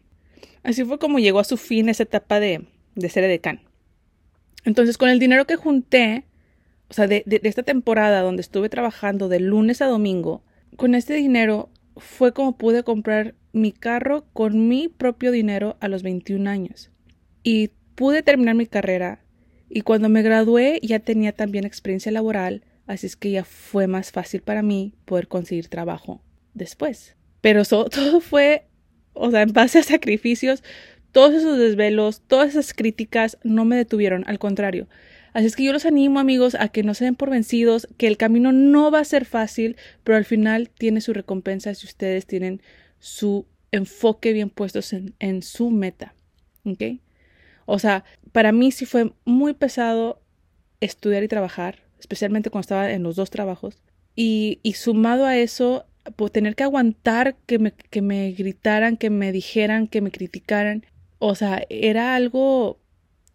así 0.64 0.84
fue 0.84 1.00
como 1.00 1.20
llegó 1.20 1.40
a 1.40 1.44
su 1.44 1.58
fin 1.58 1.90
esa 1.90 2.04
etapa 2.04 2.40
de, 2.40 2.68
de 2.96 3.10
ser 3.10 3.24
edecán. 3.24 3.62
Entonces 4.66 4.98
con 4.98 5.10
el 5.10 5.20
dinero 5.20 5.46
que 5.46 5.56
junté, 5.56 6.26
o 6.90 6.94
sea, 6.94 7.08
de, 7.08 7.24
de, 7.26 7.40
esta 7.44 7.64
temporada 7.64 8.22
donde 8.22 8.42
estuve 8.42 8.70
trabajando 8.70 9.30
de 9.30 9.40
lunes 9.40 9.82
a 9.82 9.88
domingo, 9.88 10.44
con 10.76 10.96
este 10.96 11.14
dinero 11.14 11.70
fue 11.98 12.34
como 12.34 12.58
pude 12.58 12.84
comprar 12.84 13.36
mi 13.52 13.72
carro 13.72 14.26
con 14.34 14.68
mi 14.68 14.88
propio 14.88 15.32
dinero 15.32 15.78
a 15.80 15.88
los 15.88 16.04
21 16.04 16.50
años. 16.50 16.92
Y 17.44 17.72
pude 17.96 18.24
terminar 18.24 18.56
mi 18.56 18.66
carrera 18.66 19.24
y 19.70 19.82
cuando 19.82 20.10
me 20.10 20.22
gradué 20.22 20.80
ya 20.84 21.00
tenía 21.00 21.32
también 21.32 21.66
experiencia 21.66 22.12
laboral 22.12 22.64
así 22.90 23.06
es 23.06 23.16
que 23.16 23.32
ya 23.32 23.46
fue 23.46 23.88
más 23.88 24.12
fácil 24.12 24.42
para 24.42 24.64
mí 24.64 24.94
poder 25.06 25.28
conseguir 25.28 25.68
trabajo 25.70 26.22
después. 26.54 27.16
Pero 27.40 27.64
todo 27.66 28.20
fue, 28.20 28.68
o 29.14 29.32
sea, 29.32 29.42
en 29.42 29.54
base 29.54 29.80
a 29.80 29.84
sacrificios, 29.84 30.64
todos 31.12 31.34
esos 31.34 31.58
desvelos, 31.58 32.22
todas 32.22 32.50
esas 32.50 32.74
críticas 32.74 33.38
no 33.44 33.66
me 33.66 33.76
detuvieron, 33.76 34.24
al 34.28 34.40
contrario. 34.40 34.88
Así 35.34 35.46
es 35.46 35.56
que 35.56 35.64
yo 35.64 35.74
los 35.74 35.86
animo, 35.86 36.20
amigos, 36.20 36.56
a 36.56 36.70
que 36.70 36.84
no 36.84 36.94
se 36.94 37.06
den 37.06 37.16
por 37.16 37.30
vencidos, 37.30 37.88
que 37.98 38.08
el 38.08 38.18
camino 38.18 38.52
no 38.52 38.92
va 38.92 39.00
a 39.00 39.06
ser 39.06 39.26
fácil, 39.26 39.78
pero 40.04 40.18
al 40.18 40.26
final 40.26 40.70
tiene 40.70 41.02
su 41.02 41.14
recompensa 41.14 41.74
si 41.76 41.86
ustedes 41.86 42.26
tienen 42.26 42.62
su 43.00 43.46
enfoque 43.72 44.34
bien 44.34 44.50
puestos 44.50 44.94
en, 44.94 45.14
en 45.20 45.42
su 45.44 45.70
meta. 45.70 46.16
¿Ok? 46.66 47.00
O 47.66 47.78
sea, 47.78 48.04
para 48.32 48.52
mí 48.52 48.72
sí 48.72 48.86
fue 48.86 49.14
muy 49.26 49.54
pesado 49.54 50.22
estudiar 50.82 51.24
y 51.24 51.28
trabajar, 51.28 51.84
especialmente 52.00 52.50
cuando 52.50 52.62
estaba 52.62 52.92
en 52.92 53.04
los 53.04 53.16
dos 53.16 53.30
trabajos. 53.30 53.82
Y 54.16 54.60
sumado 54.76 55.26
a 55.26 55.38
eso, 55.38 55.86
pues, 56.16 56.32
tener 56.32 56.56
que 56.56 56.64
aguantar 56.64 57.36
que 57.46 57.60
me, 57.60 57.72
que 57.72 58.02
me 58.02 58.32
gritaran, 58.32 58.98
que 58.98 59.10
me 59.10 59.32
dijeran, 59.32 59.88
que 59.88 60.02
me 60.02 60.12
criticaran. 60.12 60.86
O 61.20 61.36
sea, 61.36 61.64
era 61.70 62.16
algo 62.16 62.80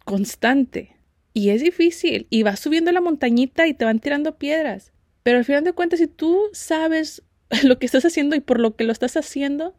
constante. 0.05 0.95
Y 1.33 1.49
es 1.49 1.61
difícil. 1.61 2.27
Y 2.29 2.43
vas 2.43 2.59
subiendo 2.59 2.91
la 2.91 3.01
montañita 3.01 3.67
y 3.67 3.73
te 3.73 3.85
van 3.85 3.99
tirando 3.99 4.37
piedras. 4.37 4.93
Pero 5.23 5.37
al 5.37 5.45
final 5.45 5.63
de 5.63 5.73
cuentas, 5.73 5.99
si 5.99 6.07
tú 6.07 6.39
sabes 6.53 7.23
lo 7.63 7.79
que 7.79 7.85
estás 7.85 8.05
haciendo 8.05 8.35
y 8.35 8.39
por 8.39 8.59
lo 8.59 8.75
que 8.75 8.83
lo 8.83 8.91
estás 8.91 9.17
haciendo, 9.17 9.75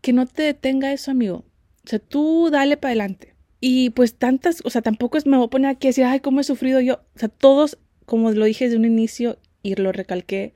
que 0.00 0.12
no 0.12 0.26
te 0.26 0.42
detenga 0.42 0.92
eso, 0.92 1.10
amigo. 1.10 1.44
O 1.84 1.88
sea, 1.88 1.98
tú 1.98 2.50
dale 2.50 2.76
para 2.76 2.90
adelante. 2.90 3.34
Y 3.60 3.90
pues 3.90 4.16
tantas, 4.16 4.60
o 4.64 4.70
sea, 4.70 4.82
tampoco 4.82 5.18
me 5.24 5.36
voy 5.36 5.46
a 5.46 5.50
poner 5.50 5.70
aquí 5.70 5.86
a 5.86 5.90
decir, 5.90 6.04
ay, 6.04 6.20
cómo 6.20 6.40
he 6.40 6.44
sufrido 6.44 6.80
yo. 6.80 7.02
O 7.14 7.18
sea, 7.18 7.28
todos 7.28 7.78
como 8.06 8.30
lo 8.30 8.44
dije 8.44 8.64
desde 8.64 8.76
un 8.76 8.84
inicio 8.84 9.38
y 9.62 9.74
lo 9.74 9.92
recalqué, 9.92 10.54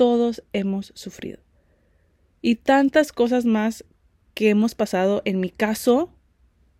todos 0.00 0.42
hemos 0.54 0.94
sufrido. 0.94 1.40
Y 2.40 2.54
tantas 2.54 3.12
cosas 3.12 3.44
más 3.44 3.84
que 4.32 4.48
hemos 4.48 4.74
pasado, 4.74 5.20
en 5.26 5.40
mi 5.40 5.50
caso, 5.50 6.10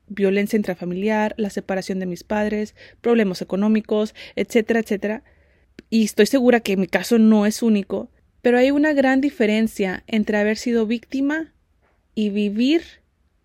violencia 0.07 0.57
intrafamiliar, 0.57 1.35
la 1.37 1.51
separación 1.51 1.99
de 1.99 2.07
mis 2.07 2.25
padres, 2.25 2.75
problemas 3.03 3.43
económicos, 3.43 4.15
etcétera, 4.37 4.81
etcétera. 4.81 5.23
Y 5.91 6.05
estoy 6.05 6.25
segura 6.25 6.61
que 6.61 6.79
mi 6.79 6.87
caso 6.87 7.19
no 7.19 7.45
es 7.45 7.63
único, 7.63 8.11
pero 8.41 8.57
hay 8.57 8.71
una 8.71 8.95
gran 8.95 9.21
diferencia 9.21 10.03
entre 10.07 10.39
haber 10.39 10.57
sido 10.57 10.87
víctima 10.87 11.53
y 12.15 12.31
vivir 12.31 12.85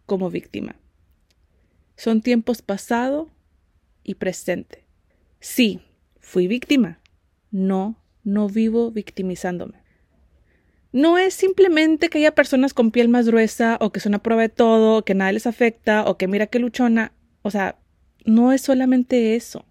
como 0.06 0.30
víctima. 0.30 0.78
Son 1.98 2.22
tiempos 2.22 2.62
pasado 2.62 3.30
y 4.06 4.16
presente. 4.16 4.86
Sí, 5.42 5.82
Fui 6.22 6.48
víctima. 6.48 7.00
No, 7.52 8.02
no 8.26 8.50
vivo 8.50 8.92
victimizándome. 8.92 9.86
No 10.92 11.18
es 11.18 11.34
simplemente 11.34 12.10
que 12.10 12.18
haya 12.20 12.36
personas 12.36 12.74
con 12.74 12.92
piel 12.92 13.10
más 13.10 13.28
gruesa 13.28 13.78
o 13.82 13.92
que 13.92 14.00
son 14.00 14.16
a 14.16 14.20
prueba 14.20 14.42
de 14.42 14.50
todo, 14.50 15.04
que 15.04 15.14
nada 15.14 15.32
les 15.32 15.48
afecta 15.48 16.06
o 16.10 16.18
que 16.18 16.28
mira 16.28 16.48
que 16.48 16.60
luchona. 16.60 17.12
O 17.42 17.52
sea, 17.52 17.78
no 18.26 18.52
es 18.54 18.62
solamente 18.62 19.36
eso. 19.36 19.66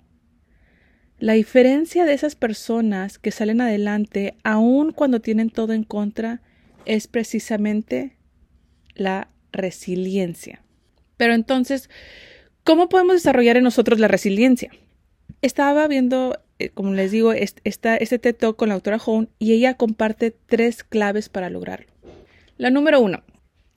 La 1.18 1.32
diferencia 1.32 2.04
de 2.04 2.12
esas 2.12 2.34
personas 2.34 3.18
que 3.18 3.30
salen 3.30 3.61
adelante, 3.61 4.37
aun 4.44 4.92
cuando 4.92 5.20
tienen 5.20 5.49
todo 5.49 5.73
en 5.73 5.84
contra, 5.84 6.42
es 6.84 7.06
precisamente 7.06 8.16
la 8.94 9.28
resiliencia. 9.50 10.62
Pero 11.16 11.32
entonces, 11.32 11.88
¿cómo 12.64 12.88
podemos 12.90 13.14
desarrollar 13.14 13.56
en 13.56 13.64
nosotros 13.64 13.99
la 13.99 14.08
resiliencia? 14.08 14.70
Estaba 15.40 15.88
viendo 15.88 16.43
como 16.75 16.92
les 16.92 17.11
digo, 17.11 17.32
está 17.32 17.96
este 17.96 18.18
TED 18.18 18.37
Talk 18.37 18.56
con 18.56 18.68
la 18.68 18.75
autora 18.75 18.99
Hone 19.04 19.28
y 19.38 19.52
ella 19.52 19.75
comparte 19.75 20.30
tres 20.30 20.84
claves 20.84 21.28
para 21.28 21.50
lograrlo. 21.50 21.87
La 22.56 22.70
número 22.70 23.00
uno, 23.00 23.23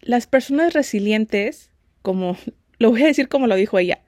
las 0.02 0.28
personas 0.28 0.74
resilientes, 0.74 1.72
como 2.02 2.38
lo 2.80 2.92
voy 2.92 3.04
a 3.04 3.08
decir 3.08 3.28
como 3.28 3.48
lo 3.48 3.56
dijo 3.56 3.80
ella, 3.80 4.02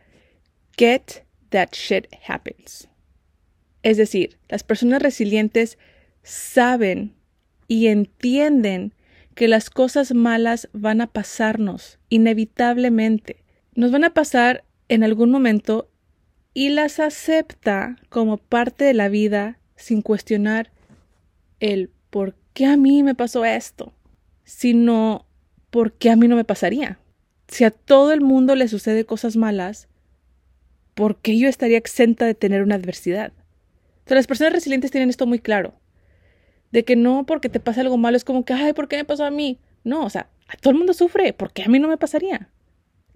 get 0.78 1.26
that 1.50 1.70
shit 1.74 2.08
happens. 2.28 2.88
Es 3.82 3.98
decir, 3.98 4.38
las 4.50 4.64
personas 4.64 5.02
resilientes 5.02 5.78
saben 6.22 7.16
y 7.68 7.88
entienden 7.88 8.94
que 9.36 9.48
las 9.48 9.70
cosas 9.70 10.14
malas 10.14 10.70
van 10.74 11.02
a 11.02 11.08
pasarnos 11.08 11.98
inevitablemente. 12.10 13.44
Nos 13.74 13.92
van 13.92 14.04
a 14.04 14.14
pasar 14.14 14.66
en 14.90 15.04
algún 15.04 15.32
momento 15.32 15.89
y 16.54 16.70
las 16.70 17.00
acepta 17.00 17.98
como 18.10 18.38
parte 18.38 18.84
de 18.86 18.94
la 18.94 19.10
vida 19.10 19.60
sin 19.76 20.02
cuestionar 20.02 20.72
el 21.60 21.92
por 22.10 22.36
qué 22.54 22.66
a 22.66 22.78
mí 22.78 23.04
me 23.04 23.16
pasó 23.16 23.46
esto, 23.46 23.94
sino 24.44 25.26
por 25.70 25.94
qué 25.94 26.10
a 26.10 26.16
mí 26.16 26.28
no 26.28 26.36
me 26.36 26.44
pasaría. 26.44 27.00
Si 27.48 27.64
a 27.64 27.72
todo 27.72 28.12
el 28.12 28.22
mundo 28.22 28.56
le 28.56 28.68
sucede 28.68 29.06
cosas 29.06 29.36
malas, 29.36 29.88
¿por 30.94 31.18
qué 31.18 31.38
yo 31.38 31.48
estaría 31.48 31.78
exenta 31.78 32.26
de 32.26 32.36
tener 32.36 32.64
una 32.64 32.76
adversidad? 32.76 33.32
Entonces, 34.00 34.18
las 34.18 34.28
personas 34.28 34.54
resilientes 34.54 34.92
tienen 34.92 35.10
esto 35.10 35.28
muy 35.28 35.40
claro, 35.40 35.74
de 36.72 36.84
que 36.84 36.96
no 36.96 37.26
porque 37.26 37.50
te 37.50 37.60
pasa 37.60 37.82
algo 37.82 37.98
malo 37.98 38.18
es 38.18 38.24
como 38.24 38.44
que, 38.44 38.54
ay, 38.54 38.74
¿por 38.74 38.88
qué 38.88 38.98
me 38.98 39.06
pasó 39.06 39.26
a 39.26 39.32
mí? 39.32 39.60
No, 39.84 40.04
o 40.04 40.10
sea, 40.10 40.30
a 40.48 40.58
todo 40.58 40.72
el 40.72 40.78
mundo 40.78 40.94
sufre, 40.94 41.34
¿por 41.34 41.54
qué 41.54 41.64
a 41.64 41.68
mí 41.68 41.80
no 41.80 41.88
me 41.88 41.98
pasaría? 41.98 42.50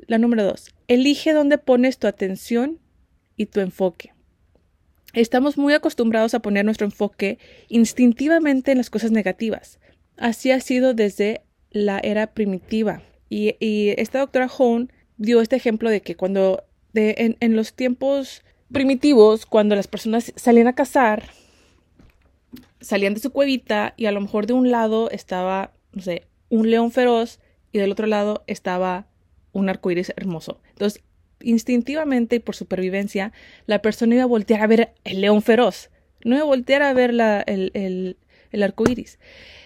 La 0.08 0.18
número 0.18 0.44
dos, 0.44 0.74
elige 0.88 1.34
dónde 1.34 1.58
pones 1.58 1.98
tu 1.98 2.08
atención 2.08 2.80
y 3.38 3.48
tu 3.48 3.60
enfoque. 3.60 4.13
Estamos 5.13 5.58
muy 5.58 5.74
acostumbrados 5.74 6.34
a 6.34 6.42
poner 6.42 6.66
nuestro 6.66 6.86
enfoque 6.86 7.38
instintivamente 7.70 8.72
en 8.72 8.80
las 8.80 8.90
cosas 8.90 9.12
negativas. 9.12 9.80
Así 10.18 10.52
ha 10.52 10.60
sido 10.60 10.94
desde 10.94 11.44
la 11.72 12.00
era 12.00 12.34
primitiva. 12.34 13.04
Y, 13.30 13.56
esta 13.98 14.20
doctora 14.20 14.48
Hone 14.48 14.90
dio 15.18 15.42
este 15.42 15.56
ejemplo 15.56 15.90
de 15.90 16.02
que 16.02 16.16
cuando 16.16 16.63
en, 16.94 17.38
en 17.40 17.56
los 17.56 17.74
tiempos 17.74 18.44
primitivos, 18.72 19.46
cuando 19.46 19.75
las 19.75 19.88
personas 19.88 20.34
salían 20.36 20.68
a 20.68 20.75
cazar, 20.75 21.30
salían 22.82 23.13
de 23.13 23.20
su 23.20 23.32
cuevita 23.32 23.94
y 23.98 24.06
a 24.06 24.12
lo 24.12 24.22
mejor 24.22 24.46
de 24.46 24.54
un 24.54 24.70
lado 24.70 25.10
estaba, 25.10 25.74
no 25.94 26.02
sé, 26.02 26.28
un 26.50 26.70
león 26.70 26.92
feroz 26.92 27.40
y 27.72 27.80
del 27.80 27.92
otro 27.92 28.06
lado 28.06 28.44
estaba 28.46 29.08
un 29.52 29.70
arcoíris 29.70 30.13
hermoso. 30.16 30.62
Entonces, 30.70 31.04
instintivamente 31.43 32.38
y 32.38 32.39
por 32.39 32.55
supervivencia, 32.55 33.31
la 33.65 33.81
persona 33.81 34.15
iba 34.15 34.23
a 34.23 34.27
voltear 34.27 34.62
a 34.62 34.67
ver 34.67 34.93
el 35.03 35.21
león 35.21 35.41
feroz, 35.41 35.89
no 36.23 36.35
iba 36.35 36.43
a 36.43 36.47
voltear 36.47 36.81
a 36.81 36.93
ver 36.93 37.12
el, 37.12 37.71
el, 37.73 38.17
el 38.51 38.63
arco 38.63 38.89
iris. 38.89 39.19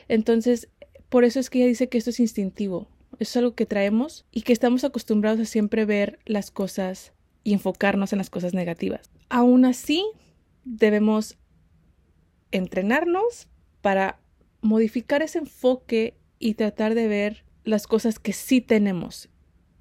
Entonces, 0.07 0.69
por 1.09 1.23
eso 1.23 1.39
es 1.39 1.49
que 1.49 1.59
ella 1.59 1.67
dice 1.67 1.89
que 1.89 1.97
esto 1.97 2.09
es 2.09 2.19
instintivo, 2.19 2.87
es 3.19 3.35
algo 3.37 3.55
que 3.55 3.65
traemos 3.65 4.25
y 4.31 4.41
que 4.41 4.53
estamos 4.53 4.83
acostumbrados 4.83 5.39
a 5.39 5.45
siempre 5.45 5.85
ver 5.85 6.19
las 6.25 6.51
cosas 6.51 7.13
y 7.43 7.53
enfocarnos 7.53 8.11
en 8.11 8.17
las 8.17 8.29
cosas 8.29 8.53
negativas. 8.53 9.09
Aún 9.29 9.65
así, 9.65 10.05
debemos 10.65 11.37
entrenarnos 12.51 13.47
para 13.81 14.19
modificar 14.61 15.21
ese 15.21 15.39
enfoque 15.39 16.17
y 16.39 16.55
tratar 16.55 16.93
de 16.93 17.07
ver 17.07 17.45
las 17.63 17.87
cosas 17.87 18.19
que 18.19 18.33
sí 18.33 18.61
tenemos 18.61 19.29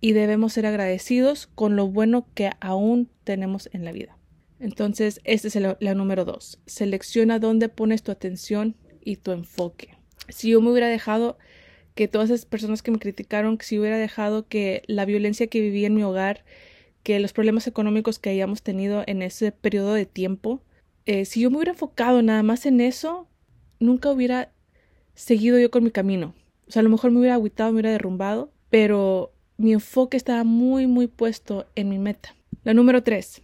y 0.06 0.12
debemos 0.12 0.52
ser 0.52 0.66
agradecidos 0.66 1.48
con 1.48 1.74
lo 1.74 1.88
bueno 1.88 2.28
que 2.34 2.52
aún 2.60 3.10
tenemos 3.24 3.68
en 3.72 3.84
la 3.84 3.90
vida. 3.90 4.16
Entonces, 4.60 5.20
este 5.24 5.48
es 5.48 5.56
la 5.56 5.94
número 5.96 6.24
dos. 6.24 6.60
Selecciona 6.64 7.40
dónde 7.40 7.68
pones 7.68 8.04
tu 8.04 8.12
atención 8.12 8.76
y 9.00 9.16
tu 9.16 9.32
enfoque. 9.32 9.98
Si 10.28 10.50
yo 10.50 10.60
me 10.60 10.70
hubiera 10.70 10.86
dejado 10.86 11.38
que 11.96 12.06
todas 12.06 12.30
esas 12.30 12.46
personas 12.46 12.84
que 12.84 12.92
me 12.92 13.00
criticaron, 13.00 13.58
que 13.58 13.66
si 13.66 13.80
hubiera 13.80 13.98
dejado 13.98 14.46
que 14.46 14.84
la 14.86 15.06
violencia 15.06 15.48
que 15.48 15.60
vivía 15.60 15.88
en 15.88 15.96
mi 15.96 16.04
hogar, 16.04 16.44
que 17.02 17.18
los 17.18 17.32
problemas 17.32 17.66
económicos 17.66 18.20
que 18.20 18.30
hayamos 18.30 18.62
tenido 18.62 19.02
en 19.08 19.22
ese 19.22 19.50
periodo 19.50 19.92
de 19.92 20.06
tiempo, 20.06 20.62
eh, 21.06 21.24
si 21.24 21.40
yo 21.40 21.50
me 21.50 21.56
hubiera 21.56 21.72
enfocado 21.72 22.22
nada 22.22 22.44
más 22.44 22.64
en 22.66 22.80
eso, 22.80 23.28
nunca 23.80 24.12
hubiera 24.12 24.52
seguido 25.16 25.58
yo 25.58 25.72
con 25.72 25.82
mi 25.82 25.90
camino. 25.90 26.36
O 26.68 26.70
sea, 26.70 26.78
a 26.78 26.84
lo 26.84 26.90
mejor 26.90 27.10
me 27.10 27.18
hubiera 27.18 27.34
agüitado, 27.34 27.72
me 27.72 27.80
hubiera 27.80 27.90
derrumbado, 27.90 28.52
pero 28.70 29.32
mi 29.56 29.72
enfoque 29.72 30.16
estaba 30.16 30.44
muy, 30.44 30.86
muy 30.86 31.06
puesto 31.06 31.66
en 31.74 31.88
mi 31.88 31.98
meta. 31.98 32.34
La 32.64 32.74
número 32.74 33.02
tres. 33.02 33.42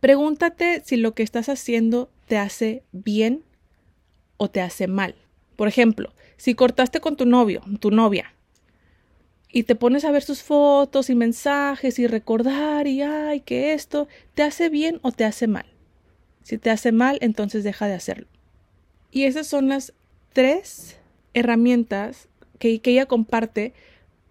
Pregúntate 0.00 0.82
si 0.84 0.96
lo 0.96 1.14
que 1.14 1.22
estás 1.22 1.48
haciendo 1.48 2.10
te 2.26 2.38
hace 2.38 2.82
bien 2.92 3.44
o 4.36 4.48
te 4.48 4.60
hace 4.60 4.86
mal. 4.86 5.14
Por 5.56 5.68
ejemplo, 5.68 6.12
si 6.36 6.54
cortaste 6.54 7.00
con 7.00 7.16
tu 7.16 7.26
novio, 7.26 7.62
tu 7.80 7.90
novia, 7.90 8.32
y 9.52 9.64
te 9.64 9.74
pones 9.74 10.04
a 10.04 10.10
ver 10.10 10.22
sus 10.22 10.42
fotos 10.42 11.10
y 11.10 11.14
mensajes 11.14 11.98
y 11.98 12.06
recordar 12.06 12.86
y 12.86 13.02
ay, 13.02 13.40
que 13.40 13.72
esto, 13.72 14.08
¿te 14.34 14.42
hace 14.42 14.68
bien 14.68 15.00
o 15.02 15.12
te 15.12 15.24
hace 15.24 15.48
mal? 15.48 15.66
Si 16.42 16.56
te 16.56 16.70
hace 16.70 16.92
mal, 16.92 17.18
entonces 17.20 17.64
deja 17.64 17.86
de 17.86 17.94
hacerlo. 17.94 18.28
Y 19.10 19.24
esas 19.24 19.46
son 19.46 19.68
las 19.68 19.92
tres 20.32 20.96
herramientas 21.34 22.28
que, 22.58 22.80
ella 22.84 23.06
comparte 23.06 23.74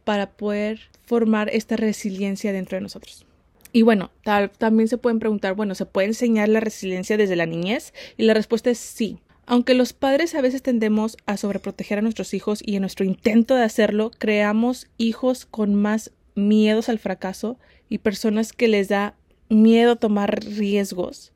para 0.03 0.31
poder 0.31 0.79
formar 1.05 1.49
esta 1.49 1.75
resiliencia 1.75 2.51
dentro 2.53 2.77
de 2.77 2.81
nosotros. 2.81 3.25
Y 3.71 3.83
bueno, 3.83 4.11
también 4.57 4.87
se 4.87 4.97
pueden 4.97 5.19
preguntar, 5.19 5.53
bueno, 5.53 5.75
¿se 5.75 5.85
puede 5.85 6.07
enseñar 6.07 6.49
la 6.49 6.59
resiliencia 6.59 7.17
desde 7.17 7.35
la 7.35 7.45
niñez? 7.45 7.93
Y 8.17 8.23
la 8.23 8.33
respuesta 8.33 8.69
es 8.69 8.79
sí. 8.79 9.19
Aunque 9.45 9.73
los 9.73 9.93
padres 9.93 10.35
a 10.35 10.41
veces 10.41 10.61
tendemos 10.61 11.17
a 11.25 11.37
sobreproteger 11.37 11.99
a 11.99 12.01
nuestros 12.01 12.33
hijos 12.33 12.61
y 12.63 12.75
en 12.75 12.81
nuestro 12.81 13.05
intento 13.05 13.55
de 13.55 13.63
hacerlo 13.63 14.11
creamos 14.17 14.87
hijos 14.97 15.45
con 15.45 15.75
más 15.75 16.11
miedos 16.35 16.89
al 16.89 16.99
fracaso 16.99 17.59
y 17.89 17.99
personas 17.99 18.53
que 18.53 18.67
les 18.67 18.87
da 18.89 19.15
miedo 19.49 19.95
tomar 19.95 20.43
riesgos, 20.43 21.33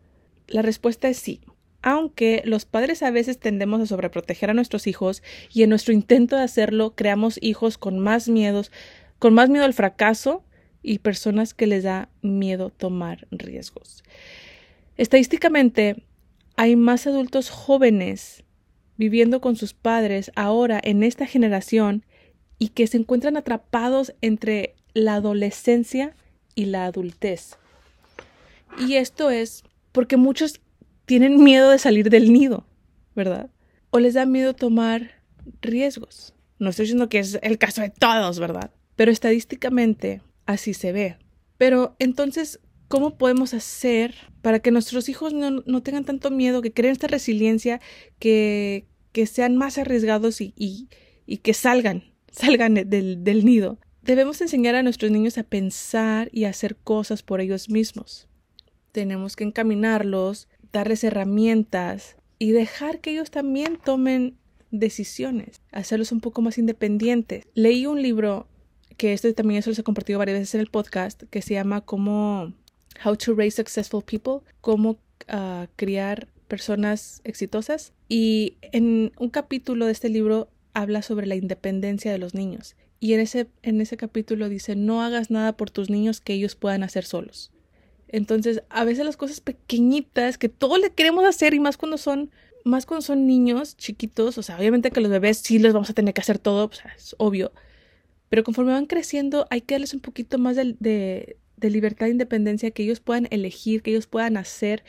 la 0.48 0.62
respuesta 0.62 1.10
es 1.10 1.18
sí 1.18 1.42
aunque 1.84 2.42
los 2.46 2.66
padres 2.66 3.04
a 3.04 3.12
veces 3.12 3.38
tendemos 3.38 3.82
a 3.82 3.86
sobreproteger 3.86 4.50
a 4.50 4.54
nuestros 4.54 4.88
hijos 4.88 5.22
y 5.54 5.64
en 5.64 5.70
nuestro 5.70 5.94
intento 5.94 6.38
de 6.38 6.42
hacerlo 6.42 6.96
creamos 6.96 7.38
hijos 7.42 7.78
con 7.78 8.00
más 8.00 8.30
miedos, 8.30 8.72
con 9.20 9.34
más 9.34 9.50
miedo 9.50 9.66
al 9.66 9.74
fracaso 9.74 10.44
y 10.82 11.00
personas 11.00 11.54
que 11.54 11.68
les 11.68 11.84
da 11.84 12.10
miedo 12.22 12.70
tomar 12.70 13.28
riesgos. 13.32 14.04
Estadísticamente, 14.98 16.04
hay 16.56 16.76
más 16.76 17.06
adultos 17.06 17.50
jóvenes 17.50 18.44
viviendo 18.96 19.42
con 19.42 19.56
sus 19.56 19.74
padres 19.74 20.32
ahora 20.36 20.80
en 20.82 21.04
esta 21.04 21.26
generación 21.26 22.06
y 22.60 22.70
que 22.70 22.88
se 22.88 22.98
encuentran 22.98 23.36
atrapados 23.36 24.14
entre 24.22 24.76
la 24.94 25.16
adolescencia 25.16 26.16
y 26.56 26.66
la 26.66 26.86
adultez. 26.86 27.58
Y 28.80 28.96
esto 28.96 29.32
es 29.32 29.64
porque 29.92 30.16
muchos 30.16 30.62
tienen 31.06 31.44
miedo 31.44 31.70
de 31.70 31.80
salir 31.80 32.10
del 32.10 32.32
nido, 32.32 32.66
¿verdad? 33.16 33.50
O 33.90 34.00
les 34.00 34.14
da 34.14 34.26
miedo 34.26 34.54
tomar 34.54 35.24
riesgos. 35.62 36.34
No 36.60 36.70
estoy 36.70 36.86
diciendo 36.86 37.10
que 37.10 37.20
es 37.20 37.40
el 37.42 37.58
caso 37.58 37.82
de 37.82 37.90
todos, 37.90 38.40
¿verdad? 38.40 38.72
Pero 38.96 39.12
estadísticamente 39.12 40.22
así 40.46 40.74
se 40.74 40.92
ve. 40.92 41.18
Pero 41.58 41.96
entonces, 42.00 42.60
¿cómo 42.88 43.18
podemos 43.18 43.54
hacer 43.54 44.16
para 44.42 44.60
que 44.60 44.72
nuestros 44.72 45.10
hijos 45.10 45.34
no, 45.34 45.84
tengan 45.84 46.06
tanto 46.06 46.32
miedo, 46.32 46.62
que 46.62 46.74
creen 46.74 46.94
esta 46.94 47.08
resiliencia, 47.08 47.82
que, 48.20 48.86
que 49.12 49.26
sean 49.26 49.58
más 49.58 49.78
arriesgados 49.78 50.42
y, 50.42 50.54
y, 50.56 51.38
que 51.38 51.54
salgan, 51.54 52.04
salgan 52.32 52.74
del, 52.76 53.24
del 53.24 53.46
nido? 53.46 53.80
Debemos 54.02 54.42
enseñar 54.42 54.76
a 54.76 54.84
nuestros 54.84 55.12
niños 55.12 55.38
a 55.38 55.44
pensar 55.44 56.30
y 56.34 56.46
a 56.46 56.50
hacer 56.50 56.76
cosas 56.76 57.24
por 57.24 57.40
ellos 57.40 57.70
mismos. 57.70 58.28
Tenemos 58.92 59.36
que 59.36 59.46
encaminarlos 59.46 60.48
darles 60.74 61.04
herramientas 61.04 62.18
y 62.40 62.52
dejar 62.52 63.00
que 63.00 63.12
ellos 63.12 63.32
también 63.32 63.78
tomen 63.78 64.36
decisiones, 64.72 65.62
hacerlos 65.72 66.12
un 66.12 66.20
poco 66.20 66.42
más 66.42 66.58
independientes. 66.58 67.46
Leí 67.54 67.86
un 67.86 68.02
libro 68.02 68.48
que 68.98 69.14
esto 69.14 69.34
también 69.34 69.60
eso 69.60 69.74
se 69.74 69.82
ha 69.82 69.84
compartido 69.84 70.20
varias 70.20 70.40
veces 70.40 70.56
en 70.56 70.62
el 70.62 70.68
podcast, 70.68 71.24
que 71.30 71.42
se 71.42 71.54
llama 71.54 71.82
como 71.82 72.54
How 73.06 73.16
to 73.16 73.36
Raise 73.36 73.56
Successful 73.56 74.04
People, 74.04 74.40
cómo 74.62 74.98
ah, 75.28 75.68
criar 75.76 76.28
personas 76.48 77.22
exitosas. 77.24 77.94
Y 78.10 78.58
en 78.62 79.12
un 79.18 79.30
capítulo 79.30 79.86
de 79.86 79.92
este 79.92 80.10
libro 80.10 80.50
habla 80.74 81.02
sobre 81.02 81.28
la 81.28 81.36
independencia 81.36 82.12
de 82.12 82.18
los 82.18 82.34
niños. 82.34 82.76
Y 83.00 83.14
en 83.14 83.20
ese, 83.20 83.48
en 83.62 83.80
ese 83.82 83.98
capítulo 83.98 84.50
dice, 84.50 84.76
no 84.76 85.02
hagas 85.02 85.30
nada 85.30 85.56
por 85.56 85.70
tus 85.70 85.90
niños 85.90 86.20
que 86.20 86.34
ellos 86.34 86.56
puedan 86.56 86.84
hacer 86.84 87.06
solos. 87.06 87.53
Entonces, 88.14 88.62
a 88.70 88.86
veces 88.86 89.06
las 89.06 89.18
cosas 89.18 89.42
pequeñitas 89.42 90.38
que 90.38 90.48
todos 90.48 90.80
le 90.80 90.92
queremos 90.92 91.26
hacer 91.26 91.56
y 91.56 91.60
más 91.60 91.78
cuando 91.78 91.98
son 91.98 92.30
más 92.64 92.86
cuando 92.86 93.02
son 93.02 93.26
niños 93.26 93.76
chiquitos, 93.76 94.38
o 94.38 94.44
sea, 94.44 94.58
obviamente 94.58 94.92
que 94.92 95.02
los 95.02 95.12
bebés 95.12 95.40
sí 95.40 95.58
les 95.58 95.74
vamos 95.74 95.90
a 95.90 95.94
tener 95.94 96.14
que 96.14 96.22
hacer 96.22 96.38
todo, 96.38 96.72
sea, 96.72 96.94
es 96.96 97.16
obvio. 97.18 97.52
Pero 98.30 98.44
conforme 98.44 98.72
van 98.72 98.86
creciendo, 98.86 99.48
hay 99.50 99.62
que 99.62 99.74
darles 99.74 99.96
un 99.96 100.00
poquito 100.00 100.38
más 100.38 100.56
de, 100.56 100.76
de, 100.80 101.38
de 101.58 101.70
libertad 101.72 102.08
e 102.08 102.12
independencia, 102.12 102.70
que 102.70 102.84
ellos 102.84 103.00
puedan 103.00 103.28
elegir, 103.32 103.82
que 103.82 103.90
ellos 103.90 104.06
puedan 104.06 104.38
hacer. 104.38 104.84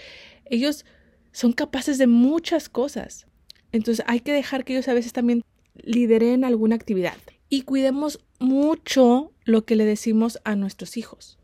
Ellos 0.45 0.85
son 1.33 1.55
capaces 1.55 1.97
de 1.97 2.07
muchas 2.07 2.69
cosas. 2.69 3.27
Entonces 3.73 4.05
hay 4.07 4.21
que 4.21 4.33
dejar 4.33 4.67
que 4.67 4.75
ellos 4.75 4.89
a 4.89 4.95
veces 4.95 5.15
también 5.15 5.43
lideren 5.83 6.45
alguna 6.45 6.77
actividad. 6.77 7.17
Y 7.49 7.63
cuidemos 7.63 8.21
mucho 8.39 9.33
lo 9.45 9.65
que 9.65 9.77
le 9.77 9.87
decimos 9.87 10.39
a 10.45 10.57
nuestros 10.57 10.99
hijos. 10.99 11.39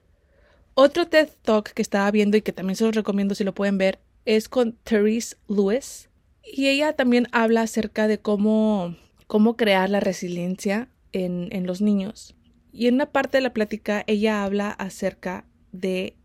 Otro 0.83 1.07
TED 1.07 1.29
Talk 1.43 1.75
que 1.75 1.83
estaba 1.83 2.11
viendo 2.11 2.39
y 2.39 2.41
que 2.41 2.55
también 2.55 2.75
se 2.75 2.85
los 2.85 2.95
recomiendo 2.95 3.35
si 3.35 3.45
lo 3.45 3.55
pueden 3.55 3.77
ver 3.77 3.99
es 4.25 4.49
con 4.49 4.73
Therese 4.73 5.37
Lewis. 5.47 6.09
Y 6.43 6.69
ella 6.69 6.95
también 6.95 7.27
habla 7.33 7.61
acerca 7.61 8.09
de 8.09 8.19
cómo, 8.19 8.97
cómo 9.27 9.59
crear 9.59 9.91
la 9.91 10.01
resiliencia 10.01 10.89
en, 11.13 11.51
en 11.53 11.67
los 11.67 11.83
niños. 11.83 12.35
Y 12.73 12.87
en 12.87 12.95
una 12.95 13.13
parte 13.13 13.37
de 13.37 13.43
la 13.43 13.53
plática 13.53 14.05
ella 14.07 14.43
habla 14.43 14.71
acerca 14.71 15.45
de 15.71 16.17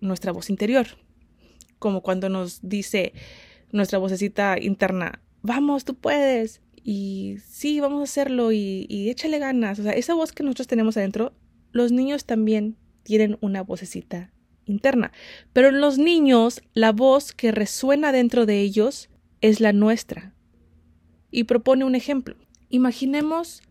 nuestra 0.00 0.30
voz 0.30 0.50
interior. 0.50 0.86
Como 1.80 2.00
cuando 2.00 2.28
nos 2.28 2.60
dice 2.62 3.12
nuestra 3.72 3.98
vocecita 3.98 4.56
interna, 4.56 5.20
vamos, 5.42 5.84
tú 5.84 5.96
puedes. 5.96 6.62
Y 6.84 7.38
sí, 7.44 7.80
vamos 7.80 8.02
a 8.02 8.04
hacerlo 8.04 8.52
y, 8.52 8.86
y 8.88 9.10
échale 9.10 9.40
ganas. 9.40 9.80
O 9.80 9.82
sea, 9.82 9.94
esa 9.94 10.14
voz 10.14 10.30
que 10.30 10.44
nosotros 10.44 10.68
tenemos 10.68 10.96
adentro, 10.96 11.32
los 11.72 11.90
niños 11.90 12.24
también 12.24 12.76
tienen 13.04 13.38
una 13.40 13.62
vocecita 13.62 14.32
interna. 14.64 15.12
Pero 15.52 15.68
en 15.68 15.80
los 15.80 15.98
niños, 15.98 16.62
la 16.72 16.90
voz 16.90 17.32
que 17.32 17.52
resuena 17.52 18.10
dentro 18.10 18.46
de 18.46 18.60
ellos 18.60 19.08
es 19.40 19.60
la 19.60 19.72
nuestra. 19.72 20.34
Y 21.30 21.44
propone 21.44 21.84
un 21.84 21.94
ejemplo. 21.94 22.36
Imaginemos 22.68 23.62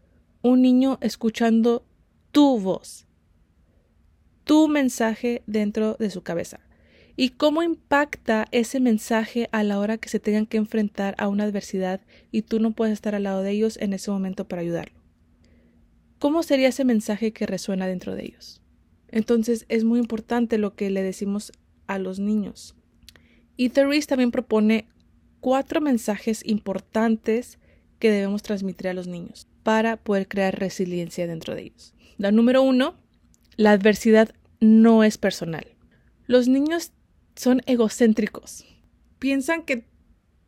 un 0.42 0.62
niño 0.62 0.98
escuchando 1.02 1.86
tu 2.32 2.60
voz, 2.60 3.06
tu 4.44 4.68
mensaje 4.68 5.44
dentro 5.46 5.96
de 5.96 6.10
su 6.10 6.22
cabeza. 6.24 6.60
¿Y 7.16 7.30
cómo 7.30 7.62
impacta 7.62 8.48
ese 8.52 8.80
mensaje 8.80 9.48
a 9.52 9.64
la 9.64 9.78
hora 9.80 9.98
que 9.98 10.10
se 10.10 10.20
tengan 10.20 10.48
que 10.48 10.58
enfrentar 10.58 11.14
a 11.20 11.28
una 11.28 11.44
adversidad 11.44 12.02
y 12.32 12.42
tú 12.42 12.60
no 12.60 12.72
puedes 12.72 12.94
estar 12.94 13.14
al 13.14 13.24
lado 13.24 13.44
de 13.44 13.52
ellos 13.52 13.78
en 13.78 13.94
ese 13.94 14.10
momento 14.10 14.48
para 14.48 14.64
ayudarlo? 14.64 15.00
¿Cómo 16.18 16.42
sería 16.42 16.70
ese 16.70 16.86
mensaje 16.86 17.32
que 17.32 17.46
resuena 17.46 17.86
dentro 17.86 18.16
de 18.16 18.24
ellos? 18.24 18.63
Entonces 19.14 19.68
es 19.70 19.84
muy 19.84 20.00
importante 20.00 20.58
lo 20.58 20.74
que 20.76 20.90
le 20.90 21.04
decimos 21.04 21.52
a 21.86 22.00
los 22.00 22.18
niños. 22.18 22.74
Y 23.56 23.70
Therese 23.70 24.08
también 24.08 24.32
propone 24.32 24.88
cuatro 25.40 25.82
mensajes 25.82 26.42
importantes 26.48 27.60
que 28.00 28.10
debemos 28.10 28.42
transmitir 28.42 28.88
a 28.88 28.94
los 28.96 29.06
niños 29.06 29.48
para 29.62 29.98
poder 29.98 30.28
crear 30.28 30.58
resiliencia 30.58 31.28
dentro 31.28 31.54
de 31.54 31.62
ellos. 31.62 31.94
La 32.18 32.32
número 32.32 32.64
uno, 32.64 32.96
la 33.56 33.70
adversidad 33.70 34.34
no 34.60 35.04
es 35.04 35.20
personal. 35.20 35.68
Los 36.26 36.48
niños 36.48 36.92
son 37.36 37.62
egocéntricos. 37.68 38.66
Piensan 39.20 39.62
que 39.62 39.86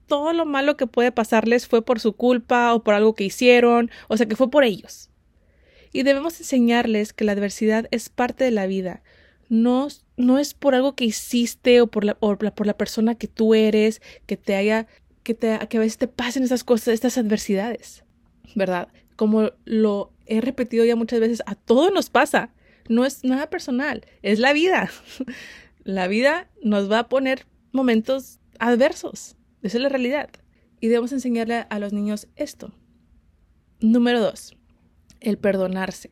todo 0.08 0.34
lo 0.34 0.47
malo 0.47 0.75
que 0.75 0.88
puede 0.88 1.12
pasarles 1.12 1.67
fue 1.67 1.86
por 1.86 1.99
su 1.99 2.13
culpa 2.13 2.73
o 2.73 2.84
por 2.84 2.95
algo 2.95 3.13
que 3.13 3.25
hicieron, 3.25 3.91
o 4.08 4.17
sea 4.17 4.25
que 4.25 4.36
fue 4.36 4.49
por 4.49 4.63
ellos 4.63 5.12
y 5.95 6.03
debemos 6.03 6.38
enseñarles 6.41 7.13
que 7.13 7.23
la 7.23 7.31
adversidad 7.31 7.88
es 7.89 8.10
parte 8.10 8.43
de 8.43 8.51
la 8.51 8.67
vida. 8.67 9.01
no, 9.47 9.88
no 10.17 10.39
es 10.39 10.53
por 10.53 10.75
algo 10.75 10.93
que 10.93 11.05
hiciste 11.05 11.79
o 11.79 11.88
por 11.88 12.03
la, 12.03 12.15
por 12.15 12.67
la 12.67 12.77
persona 12.77 13.15
que 13.15 13.27
tú 13.29 13.53
eres, 13.53 14.01
que 14.25 14.36
te 14.36 14.55
haya, 14.55 14.88
que, 15.23 15.34
te, 15.34 15.58
que 15.69 15.77
a 15.77 15.79
veces 15.79 15.97
te 15.97 16.10
pasen 16.10 16.43
esas 16.43 16.65
cosas, 16.65 16.89
estas 16.89 17.17
adversidades, 17.17 18.03
¿verdad? 18.55 18.89
Como 19.15 19.51
lo 19.63 20.12
he 20.25 20.41
repetido 20.41 20.84
ya 20.84 20.97
muchas 20.97 21.21
veces, 21.21 21.41
a 21.45 21.55
todos 21.55 21.93
nos 21.93 22.10
pasa. 22.10 22.49
No 22.89 23.05
es 23.05 23.23
nada 23.23 23.49
personal, 23.49 24.05
es 24.21 24.39
la 24.39 24.51
vida. 24.51 24.89
la 25.86 26.10
vida 26.10 26.49
nos 26.62 26.91
va 26.91 26.99
a 26.99 27.08
poner 27.08 27.45
momentos 27.71 28.41
adversos. 28.60 29.38
Esa 29.62 29.77
es 29.77 29.84
la 29.84 29.89
realidad. 29.89 30.29
Y 30.81 30.88
debemos 30.88 31.13
enseñarle 31.13 31.65
a 31.69 31.79
los 31.79 31.93
niños 31.93 32.27
esto. 32.36 32.73
Número 33.79 34.19
dos, 34.19 34.58
el 35.26 35.38
perdonarse 35.38 36.12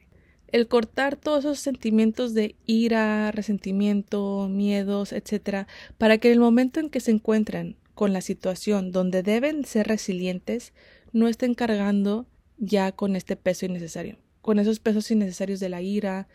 el 0.54 0.68
cortar 0.68 1.16
todos 1.16 1.40
esos 1.40 1.60
sentimientos 1.60 2.36
de 2.36 2.56
ira, 2.68 3.32
resentimiento, 3.32 4.48
miedos, 4.50 5.12
etcétera, 5.12 5.68
para 5.98 6.20
que 6.20 6.28
en 6.28 6.36
el 6.36 6.40
momento 6.40 6.80
en 6.80 6.92
que 6.92 7.00
se 7.00 7.10
encuentran 7.10 7.76
con 7.96 8.14
la 8.14 8.22
situación 8.22 8.92
donde 8.92 9.24
deben 9.24 9.66
ser 9.66 9.88
resilientes, 9.88 10.72
no 11.12 11.28
estén 11.28 11.56
cargando 11.56 12.28
ya 12.58 12.92
con 12.92 13.16
este 13.16 13.36
peso 13.36 13.66
innecesario, 13.66 14.20
con 14.42 14.60
esos 14.60 14.80
pesos 14.80 15.10
innecesarios 15.10 15.60
de 15.60 15.70
la 15.70 15.82
ira, 15.82 16.28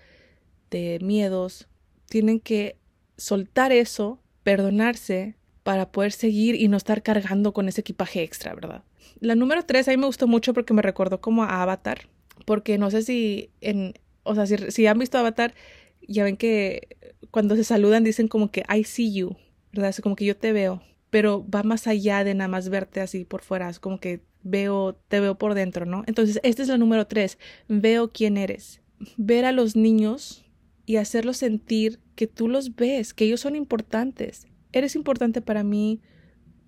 de 0.69 0.99
miedos. 1.01 1.69
Tienen 2.09 2.41
que 2.41 2.77
soltar 3.17 3.71
eso, 3.71 4.21
perdonarse 4.43 5.37
para 5.63 5.93
poder 5.93 6.11
seguir 6.11 6.57
y 6.57 6.67
no 6.67 6.77
estar 6.77 7.05
cargando 7.05 7.53
con 7.53 7.69
ese 7.69 7.83
equipaje 7.83 8.25
extra, 8.25 8.53
¿verdad? 8.53 8.83
La 9.21 9.37
número 9.37 9.65
tres 9.65 9.87
a 9.87 9.93
mí 9.93 9.97
me 9.97 10.07
gustó 10.07 10.27
mucho 10.27 10.55
porque 10.55 10.75
me 10.75 10.83
recordó 10.83 11.21
como 11.21 11.45
a 11.45 11.63
Avatar, 11.63 12.09
porque 12.49 12.79
no 12.79 12.91
sé 12.91 13.03
si 13.03 13.51
en, 13.61 13.93
o 14.23 14.35
sea, 14.35 14.47
si, 14.47 14.87
han 14.87 14.99
visto 14.99 15.19
Avatar, 15.19 15.53
ya 16.01 16.25
ven 16.25 16.39
que 16.39 16.97
cuando 17.31 17.57
se 17.57 17.63
saludan 17.63 18.05
dicen 18.05 18.27
como 18.27 18.51
que 18.51 18.65
I 18.75 18.85
see 18.85 19.13
you, 19.13 19.37
¿verdad? 19.71 19.91
Es 19.91 20.01
como 20.01 20.17
que 20.17 20.25
yo 20.25 20.35
te 20.35 20.55
veo, 20.55 20.83
pero 21.11 21.47
va 21.47 21.63
más 21.63 21.87
allá 21.87 22.25
de 22.25 22.33
nada 22.33 22.49
más 22.49 22.71
verte 22.71 23.03
así 23.03 23.27
por 23.27 23.43
fuera, 23.43 23.69
es 23.69 23.79
como 23.79 24.01
que 24.01 24.23
veo, 24.45 24.99
te 25.09 25.21
veo 25.21 25.37
por 25.37 25.53
dentro, 25.53 25.85
¿no? 25.85 26.05
Entonces, 26.07 26.41
esta 26.43 26.63
es 26.63 26.69
la 26.69 26.79
número 26.79 27.07
tres, 27.07 27.37
veo 27.69 28.13
quién 28.13 28.39
eres. 28.39 28.81
Ver 29.19 29.45
a 29.45 29.53
los 29.53 29.77
niños 29.77 30.47
y 30.87 30.97
hacerlos 30.97 31.37
sentir 31.37 32.01
que 32.15 32.27
tú 32.27 32.49
los 32.49 32.77
ves, 32.77 33.13
que 33.13 33.27
ellos 33.27 33.41
son 33.41 33.57
importantes. 33.57 34.47
Eres 34.73 34.97
importante 34.97 35.43
para 35.43 35.65
mí, 35.65 36.01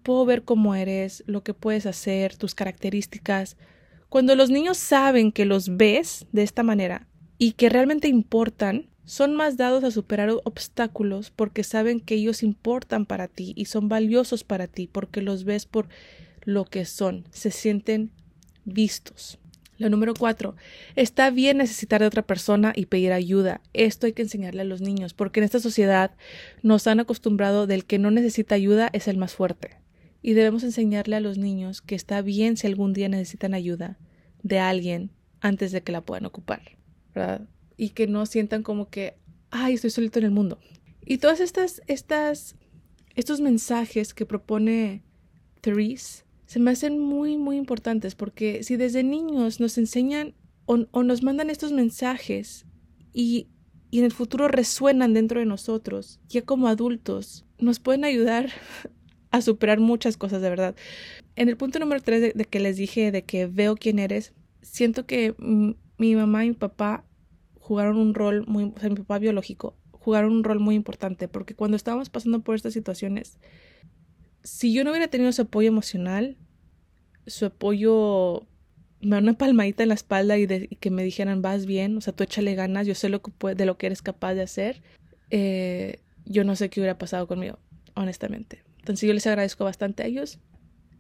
puedo 0.02 0.26
ver 0.26 0.44
cómo 0.44 0.74
eres, 0.74 1.24
lo 1.26 1.42
que 1.42 1.54
puedes 1.54 1.86
hacer, 1.86 2.36
tus 2.36 2.54
características. 2.54 3.56
Cuando 4.10 4.34
los 4.34 4.50
niños 4.50 4.76
saben 4.76 5.32
que 5.32 5.46
los 5.46 5.76
ves 5.76 6.26
de 6.32 6.42
esta 6.42 6.62
manera, 6.62 7.06
y 7.38 7.52
que 7.52 7.70
realmente 7.70 8.06
importan, 8.08 8.90
son 9.04 9.34
más 9.34 9.56
dados 9.56 9.82
a 9.82 9.90
superar 9.90 10.30
obstáculos 10.44 11.30
porque 11.30 11.64
saben 11.64 12.00
que 12.00 12.16
ellos 12.16 12.42
importan 12.42 13.06
para 13.06 13.28
ti 13.28 13.54
y 13.56 13.64
son 13.64 13.88
valiosos 13.88 14.44
para 14.44 14.66
ti 14.66 14.88
porque 14.90 15.22
los 15.22 15.44
ves 15.44 15.64
por 15.64 15.88
lo 16.44 16.64
que 16.64 16.84
son, 16.84 17.24
se 17.30 17.50
sienten 17.50 18.10
vistos. 18.64 19.38
La 19.78 19.88
número 19.88 20.12
cuatro, 20.12 20.54
está 20.96 21.30
bien 21.30 21.56
necesitar 21.56 22.02
de 22.02 22.06
otra 22.06 22.22
persona 22.22 22.72
y 22.76 22.86
pedir 22.86 23.12
ayuda. 23.12 23.62
Esto 23.72 24.06
hay 24.06 24.12
que 24.12 24.22
enseñarle 24.22 24.60
a 24.60 24.66
los 24.66 24.82
niños, 24.82 25.14
porque 25.14 25.40
en 25.40 25.44
esta 25.44 25.60
sociedad 25.60 26.10
nos 26.62 26.86
han 26.86 27.00
acostumbrado 27.00 27.66
del 27.66 27.86
que 27.86 27.98
no 27.98 28.10
necesita 28.10 28.56
ayuda 28.56 28.90
es 28.92 29.08
el 29.08 29.16
más 29.16 29.34
fuerte. 29.34 29.78
Y 30.22 30.34
debemos 30.34 30.62
enseñarle 30.64 31.16
a 31.16 31.20
los 31.20 31.38
niños 31.38 31.80
que 31.80 31.94
está 31.94 32.22
bien 32.22 32.56
si 32.56 32.66
algún 32.66 32.92
día 32.92 33.08
necesitan 33.08 33.54
ayuda 33.54 33.98
de 34.42 34.58
alguien 34.58 35.10
antes 35.40 35.72
de 35.72 35.82
que 35.82 35.92
la 35.92 36.02
puedan 36.02 36.26
ocupar. 36.26 36.76
Y 37.76 37.90
que 37.90 38.06
no 38.06 38.26
sientan 38.26 38.62
como 38.62 38.88
que, 38.88 39.16
ay, 39.50 39.74
estoy 39.74 39.90
solito 39.90 40.18
en 40.18 40.26
el 40.26 40.30
mundo. 40.30 40.58
Y 41.04 41.18
todas 41.18 41.40
estas, 41.40 41.82
estas, 41.86 42.56
estos 43.14 43.40
mensajes 43.40 44.14
que 44.14 44.26
propone 44.26 45.02
Therese 45.60 46.24
se 46.46 46.58
me 46.58 46.72
hacen 46.72 46.98
muy, 46.98 47.36
muy 47.36 47.56
importantes 47.56 48.14
porque 48.14 48.62
si 48.64 48.76
desde 48.76 49.02
niños 49.02 49.60
nos 49.60 49.78
enseñan 49.78 50.34
o, 50.66 50.86
o 50.90 51.02
nos 51.02 51.22
mandan 51.22 51.48
estos 51.48 51.72
mensajes 51.72 52.66
y, 53.12 53.46
y, 53.90 54.00
en 54.00 54.04
el 54.04 54.12
futuro 54.12 54.48
resuenan 54.48 55.14
dentro 55.14 55.40
de 55.40 55.46
nosotros, 55.46 56.20
ya 56.28 56.42
como 56.42 56.68
adultos, 56.68 57.46
nos 57.58 57.78
pueden 57.80 58.04
ayudar 58.04 58.50
a 59.30 59.42
superar 59.42 59.80
muchas 59.80 60.16
cosas 60.16 60.42
de 60.42 60.50
verdad. 60.50 60.74
En 61.36 61.48
el 61.48 61.56
punto 61.56 61.78
número 61.78 62.00
tres 62.02 62.34
de, 62.34 62.44
que 62.44 62.60
les 62.60 62.76
dije 62.76 63.12
de 63.12 63.22
que 63.22 63.46
veo 63.46 63.76
quién 63.76 63.98
eres, 63.98 64.32
siento 64.62 65.06
que 65.06 65.34
mi 65.38 66.16
mamá 66.16 66.44
y 66.44 66.48
mi 66.48 66.54
papá 66.54 67.04
jugaron 67.58 67.98
un 67.98 68.14
rol 68.14 68.44
muy, 68.46 68.64
o 68.64 68.80
sea, 68.80 68.88
mi 68.88 68.96
papá 68.96 69.18
biológico, 69.18 69.76
jugaron 69.92 70.32
un 70.32 70.44
rol 70.44 70.58
muy 70.58 70.74
importante, 70.74 71.28
porque 71.28 71.54
cuando 71.54 71.76
estábamos 71.76 72.10
pasando 72.10 72.40
por 72.40 72.56
estas 72.56 72.72
situaciones, 72.72 73.38
si 74.42 74.72
yo 74.72 74.82
no 74.82 74.90
hubiera 74.90 75.08
tenido 75.08 75.30
su 75.32 75.42
apoyo 75.42 75.68
emocional, 75.68 76.36
su 77.26 77.46
apoyo, 77.46 78.46
me 79.00 79.18
una 79.18 79.34
palmadita 79.34 79.82
en 79.82 79.90
la 79.90 79.94
espalda 79.94 80.36
y, 80.38 80.46
de, 80.46 80.68
que 80.68 80.90
me 80.90 81.04
dijeran, 81.04 81.42
vas 81.42 81.66
bien, 81.66 81.96
o 81.96 82.00
sea, 82.00 82.12
tú 82.12 82.24
échale 82.24 82.54
ganas, 82.54 82.86
yo 82.86 82.94
sé 82.94 83.08
lo 83.08 83.22
que 83.22 83.54
de 83.54 83.66
lo 83.66 83.78
que 83.78 83.86
eres 83.86 84.02
capaz 84.02 84.34
de 84.34 84.42
hacer, 84.42 84.82
eh, 85.30 86.00
yo 86.24 86.44
no 86.44 86.56
sé 86.56 86.70
qué 86.70 86.80
hubiera 86.80 86.98
pasado 86.98 87.26
conmigo, 87.28 87.58
honestamente. 87.94 88.64
Entonces 88.80 89.06
yo 89.06 89.14
les 89.14 89.26
agradezco 89.26 89.64
bastante 89.64 90.02
a 90.02 90.06
ellos. 90.06 90.38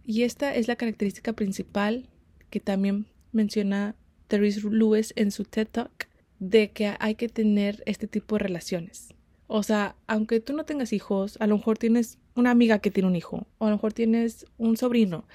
Y 0.04 0.22
esta 0.22 0.54
es 0.54 0.68
la 0.68 0.76
característica 0.76 1.32
principal 1.32 2.08
que 2.48 2.60
también 2.60 3.06
menciona 3.32 3.94
Therese 4.28 4.62
Lewis 4.70 5.12
en 5.16 5.30
su 5.30 5.44
TED 5.44 5.68
Talk 5.68 6.08
de 6.38 6.70
que 6.70 6.94
hay 6.98 7.14
que 7.16 7.28
tener 7.28 7.82
este 7.86 8.06
tipo 8.06 8.36
de 8.36 8.40
relaciones. 8.40 9.14
O 9.46 9.62
sea, 9.62 9.96
aunque 10.06 10.40
tú 10.40 10.52
no 10.52 10.64
tengas 10.64 10.92
hijos, 10.92 11.36
a 11.40 11.46
lo 11.46 11.56
mejor 11.56 11.76
tienes 11.76 12.18
una 12.34 12.50
amiga 12.50 12.78
que 12.78 12.90
tiene 12.90 13.08
un 13.08 13.16
hijo, 13.16 13.46
o 13.58 13.66
a 13.66 13.70
lo 13.70 13.76
mejor 13.76 13.92
tienes 13.92 14.46
un 14.58 14.76
sobrino, 14.76 15.26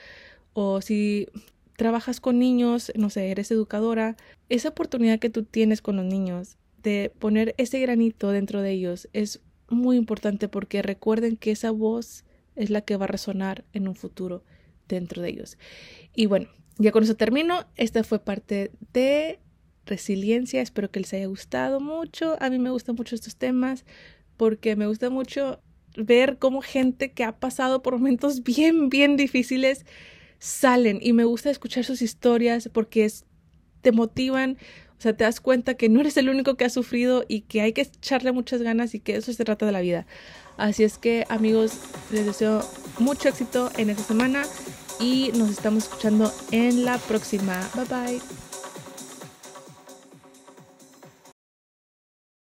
o 0.53 0.81
si 0.81 1.27
trabajas 1.75 2.19
con 2.19 2.39
niños, 2.39 2.91
no 2.95 3.10
sé, 3.10 3.29
eres 3.29 3.51
educadora, 3.51 4.15
esa 4.49 4.69
oportunidad 4.69 5.19
que 5.19 5.29
tú 5.29 5.43
tienes 5.43 5.81
con 5.81 5.97
los 5.97 6.05
niños 6.05 6.58
de 6.81 7.12
poner 7.19 7.55
ese 7.58 7.79
granito 7.79 8.29
dentro 8.31 8.62
de 8.62 8.71
ellos 8.71 9.10
es 9.13 9.41
muy 9.69 9.97
importante 9.97 10.47
porque 10.47 10.81
recuerden 10.81 11.36
que 11.36 11.51
esa 11.51 11.71
voz 11.71 12.23
es 12.56 12.70
la 12.70 12.82
que 12.82 12.98
va 12.98 13.06
a 13.06 13.08
resonar 13.08 13.65
en 13.74 13.88
un 13.88 13.96
futuro 13.96 14.44
dentro 14.88 15.22
de 15.22 15.30
ellos. 15.30 15.58
Y 16.13 16.26
bueno, 16.28 16.48
ya 16.78 16.91
con 16.91 17.04
eso 17.04 17.15
termino. 17.15 17.65
Esta 17.76 18.04
fue 18.04 18.20
parte 18.20 18.72
de 18.94 19.39
resiliencia. 19.86 20.62
Espero 20.62 20.91
que 20.91 21.00
les 21.00 21.13
haya 21.13 21.28
gustado 21.28 21.80
mucho. 21.80 22.38
A 22.39 22.50
mí 22.50 22.60
me 22.60 22.72
gustan 22.72 22.96
mucho 22.96 23.15
estos 23.15 23.36
temas 23.36 23.86
porque 24.38 24.76
me 24.76 24.88
gusta 24.88 25.10
mucho 25.10 25.62
ver 25.98 26.38
cómo 26.38 26.62
gente 26.62 27.12
que 27.13 27.24
ha 27.24 27.39
pasado 27.39 27.82
por 27.82 27.94
momentos 27.94 28.44
bien, 28.44 28.89
bien 28.89 29.15
difíciles 29.15 29.86
salen 30.39 31.00
y 31.02 31.13
me 31.13 31.24
gusta 31.24 31.50
escuchar 31.50 31.86
sus 31.86 32.02
historias 32.02 32.70
porque 32.72 33.10
te 33.82 33.91
motivan, 33.91 34.58
sea, 35.06 35.15
te 35.15 35.24
das 35.24 35.39
cuenta 35.39 35.76
que 35.76 35.88
no 35.88 36.02
eres 36.02 36.18
el 36.18 36.30
único 36.30 36.56
que 36.56 36.65
ha 36.65 36.70
sufrido 36.70 37.26
y 37.28 37.41
que 37.41 37.62
hay 37.62 37.74
que 37.74 37.82
echarle 37.82 38.32
muchas 38.32 38.62
ganas 38.62 38.96
y 38.96 39.00
que 39.00 39.15
eso 39.15 39.32
se 39.32 39.46
trata 39.46 39.65
de 39.65 39.72
la 39.72 39.82
vida. 39.82 40.06
Así 40.58 40.84
es 40.84 40.98
que 40.98 41.26
amigos, 41.30 41.74
les 42.12 42.26
deseo 42.26 42.62
mucho 43.00 43.30
éxito 43.30 43.72
en 43.78 43.89
esta 43.89 44.04
semana 44.04 44.44
y 45.00 45.32
nos 45.36 45.50
estamos 45.50 45.84
escuchando 45.84 46.32
en 46.52 46.86
la 46.86 46.98
próxima. 46.98 47.60
Bye 47.76 47.86
bye. 47.86 48.55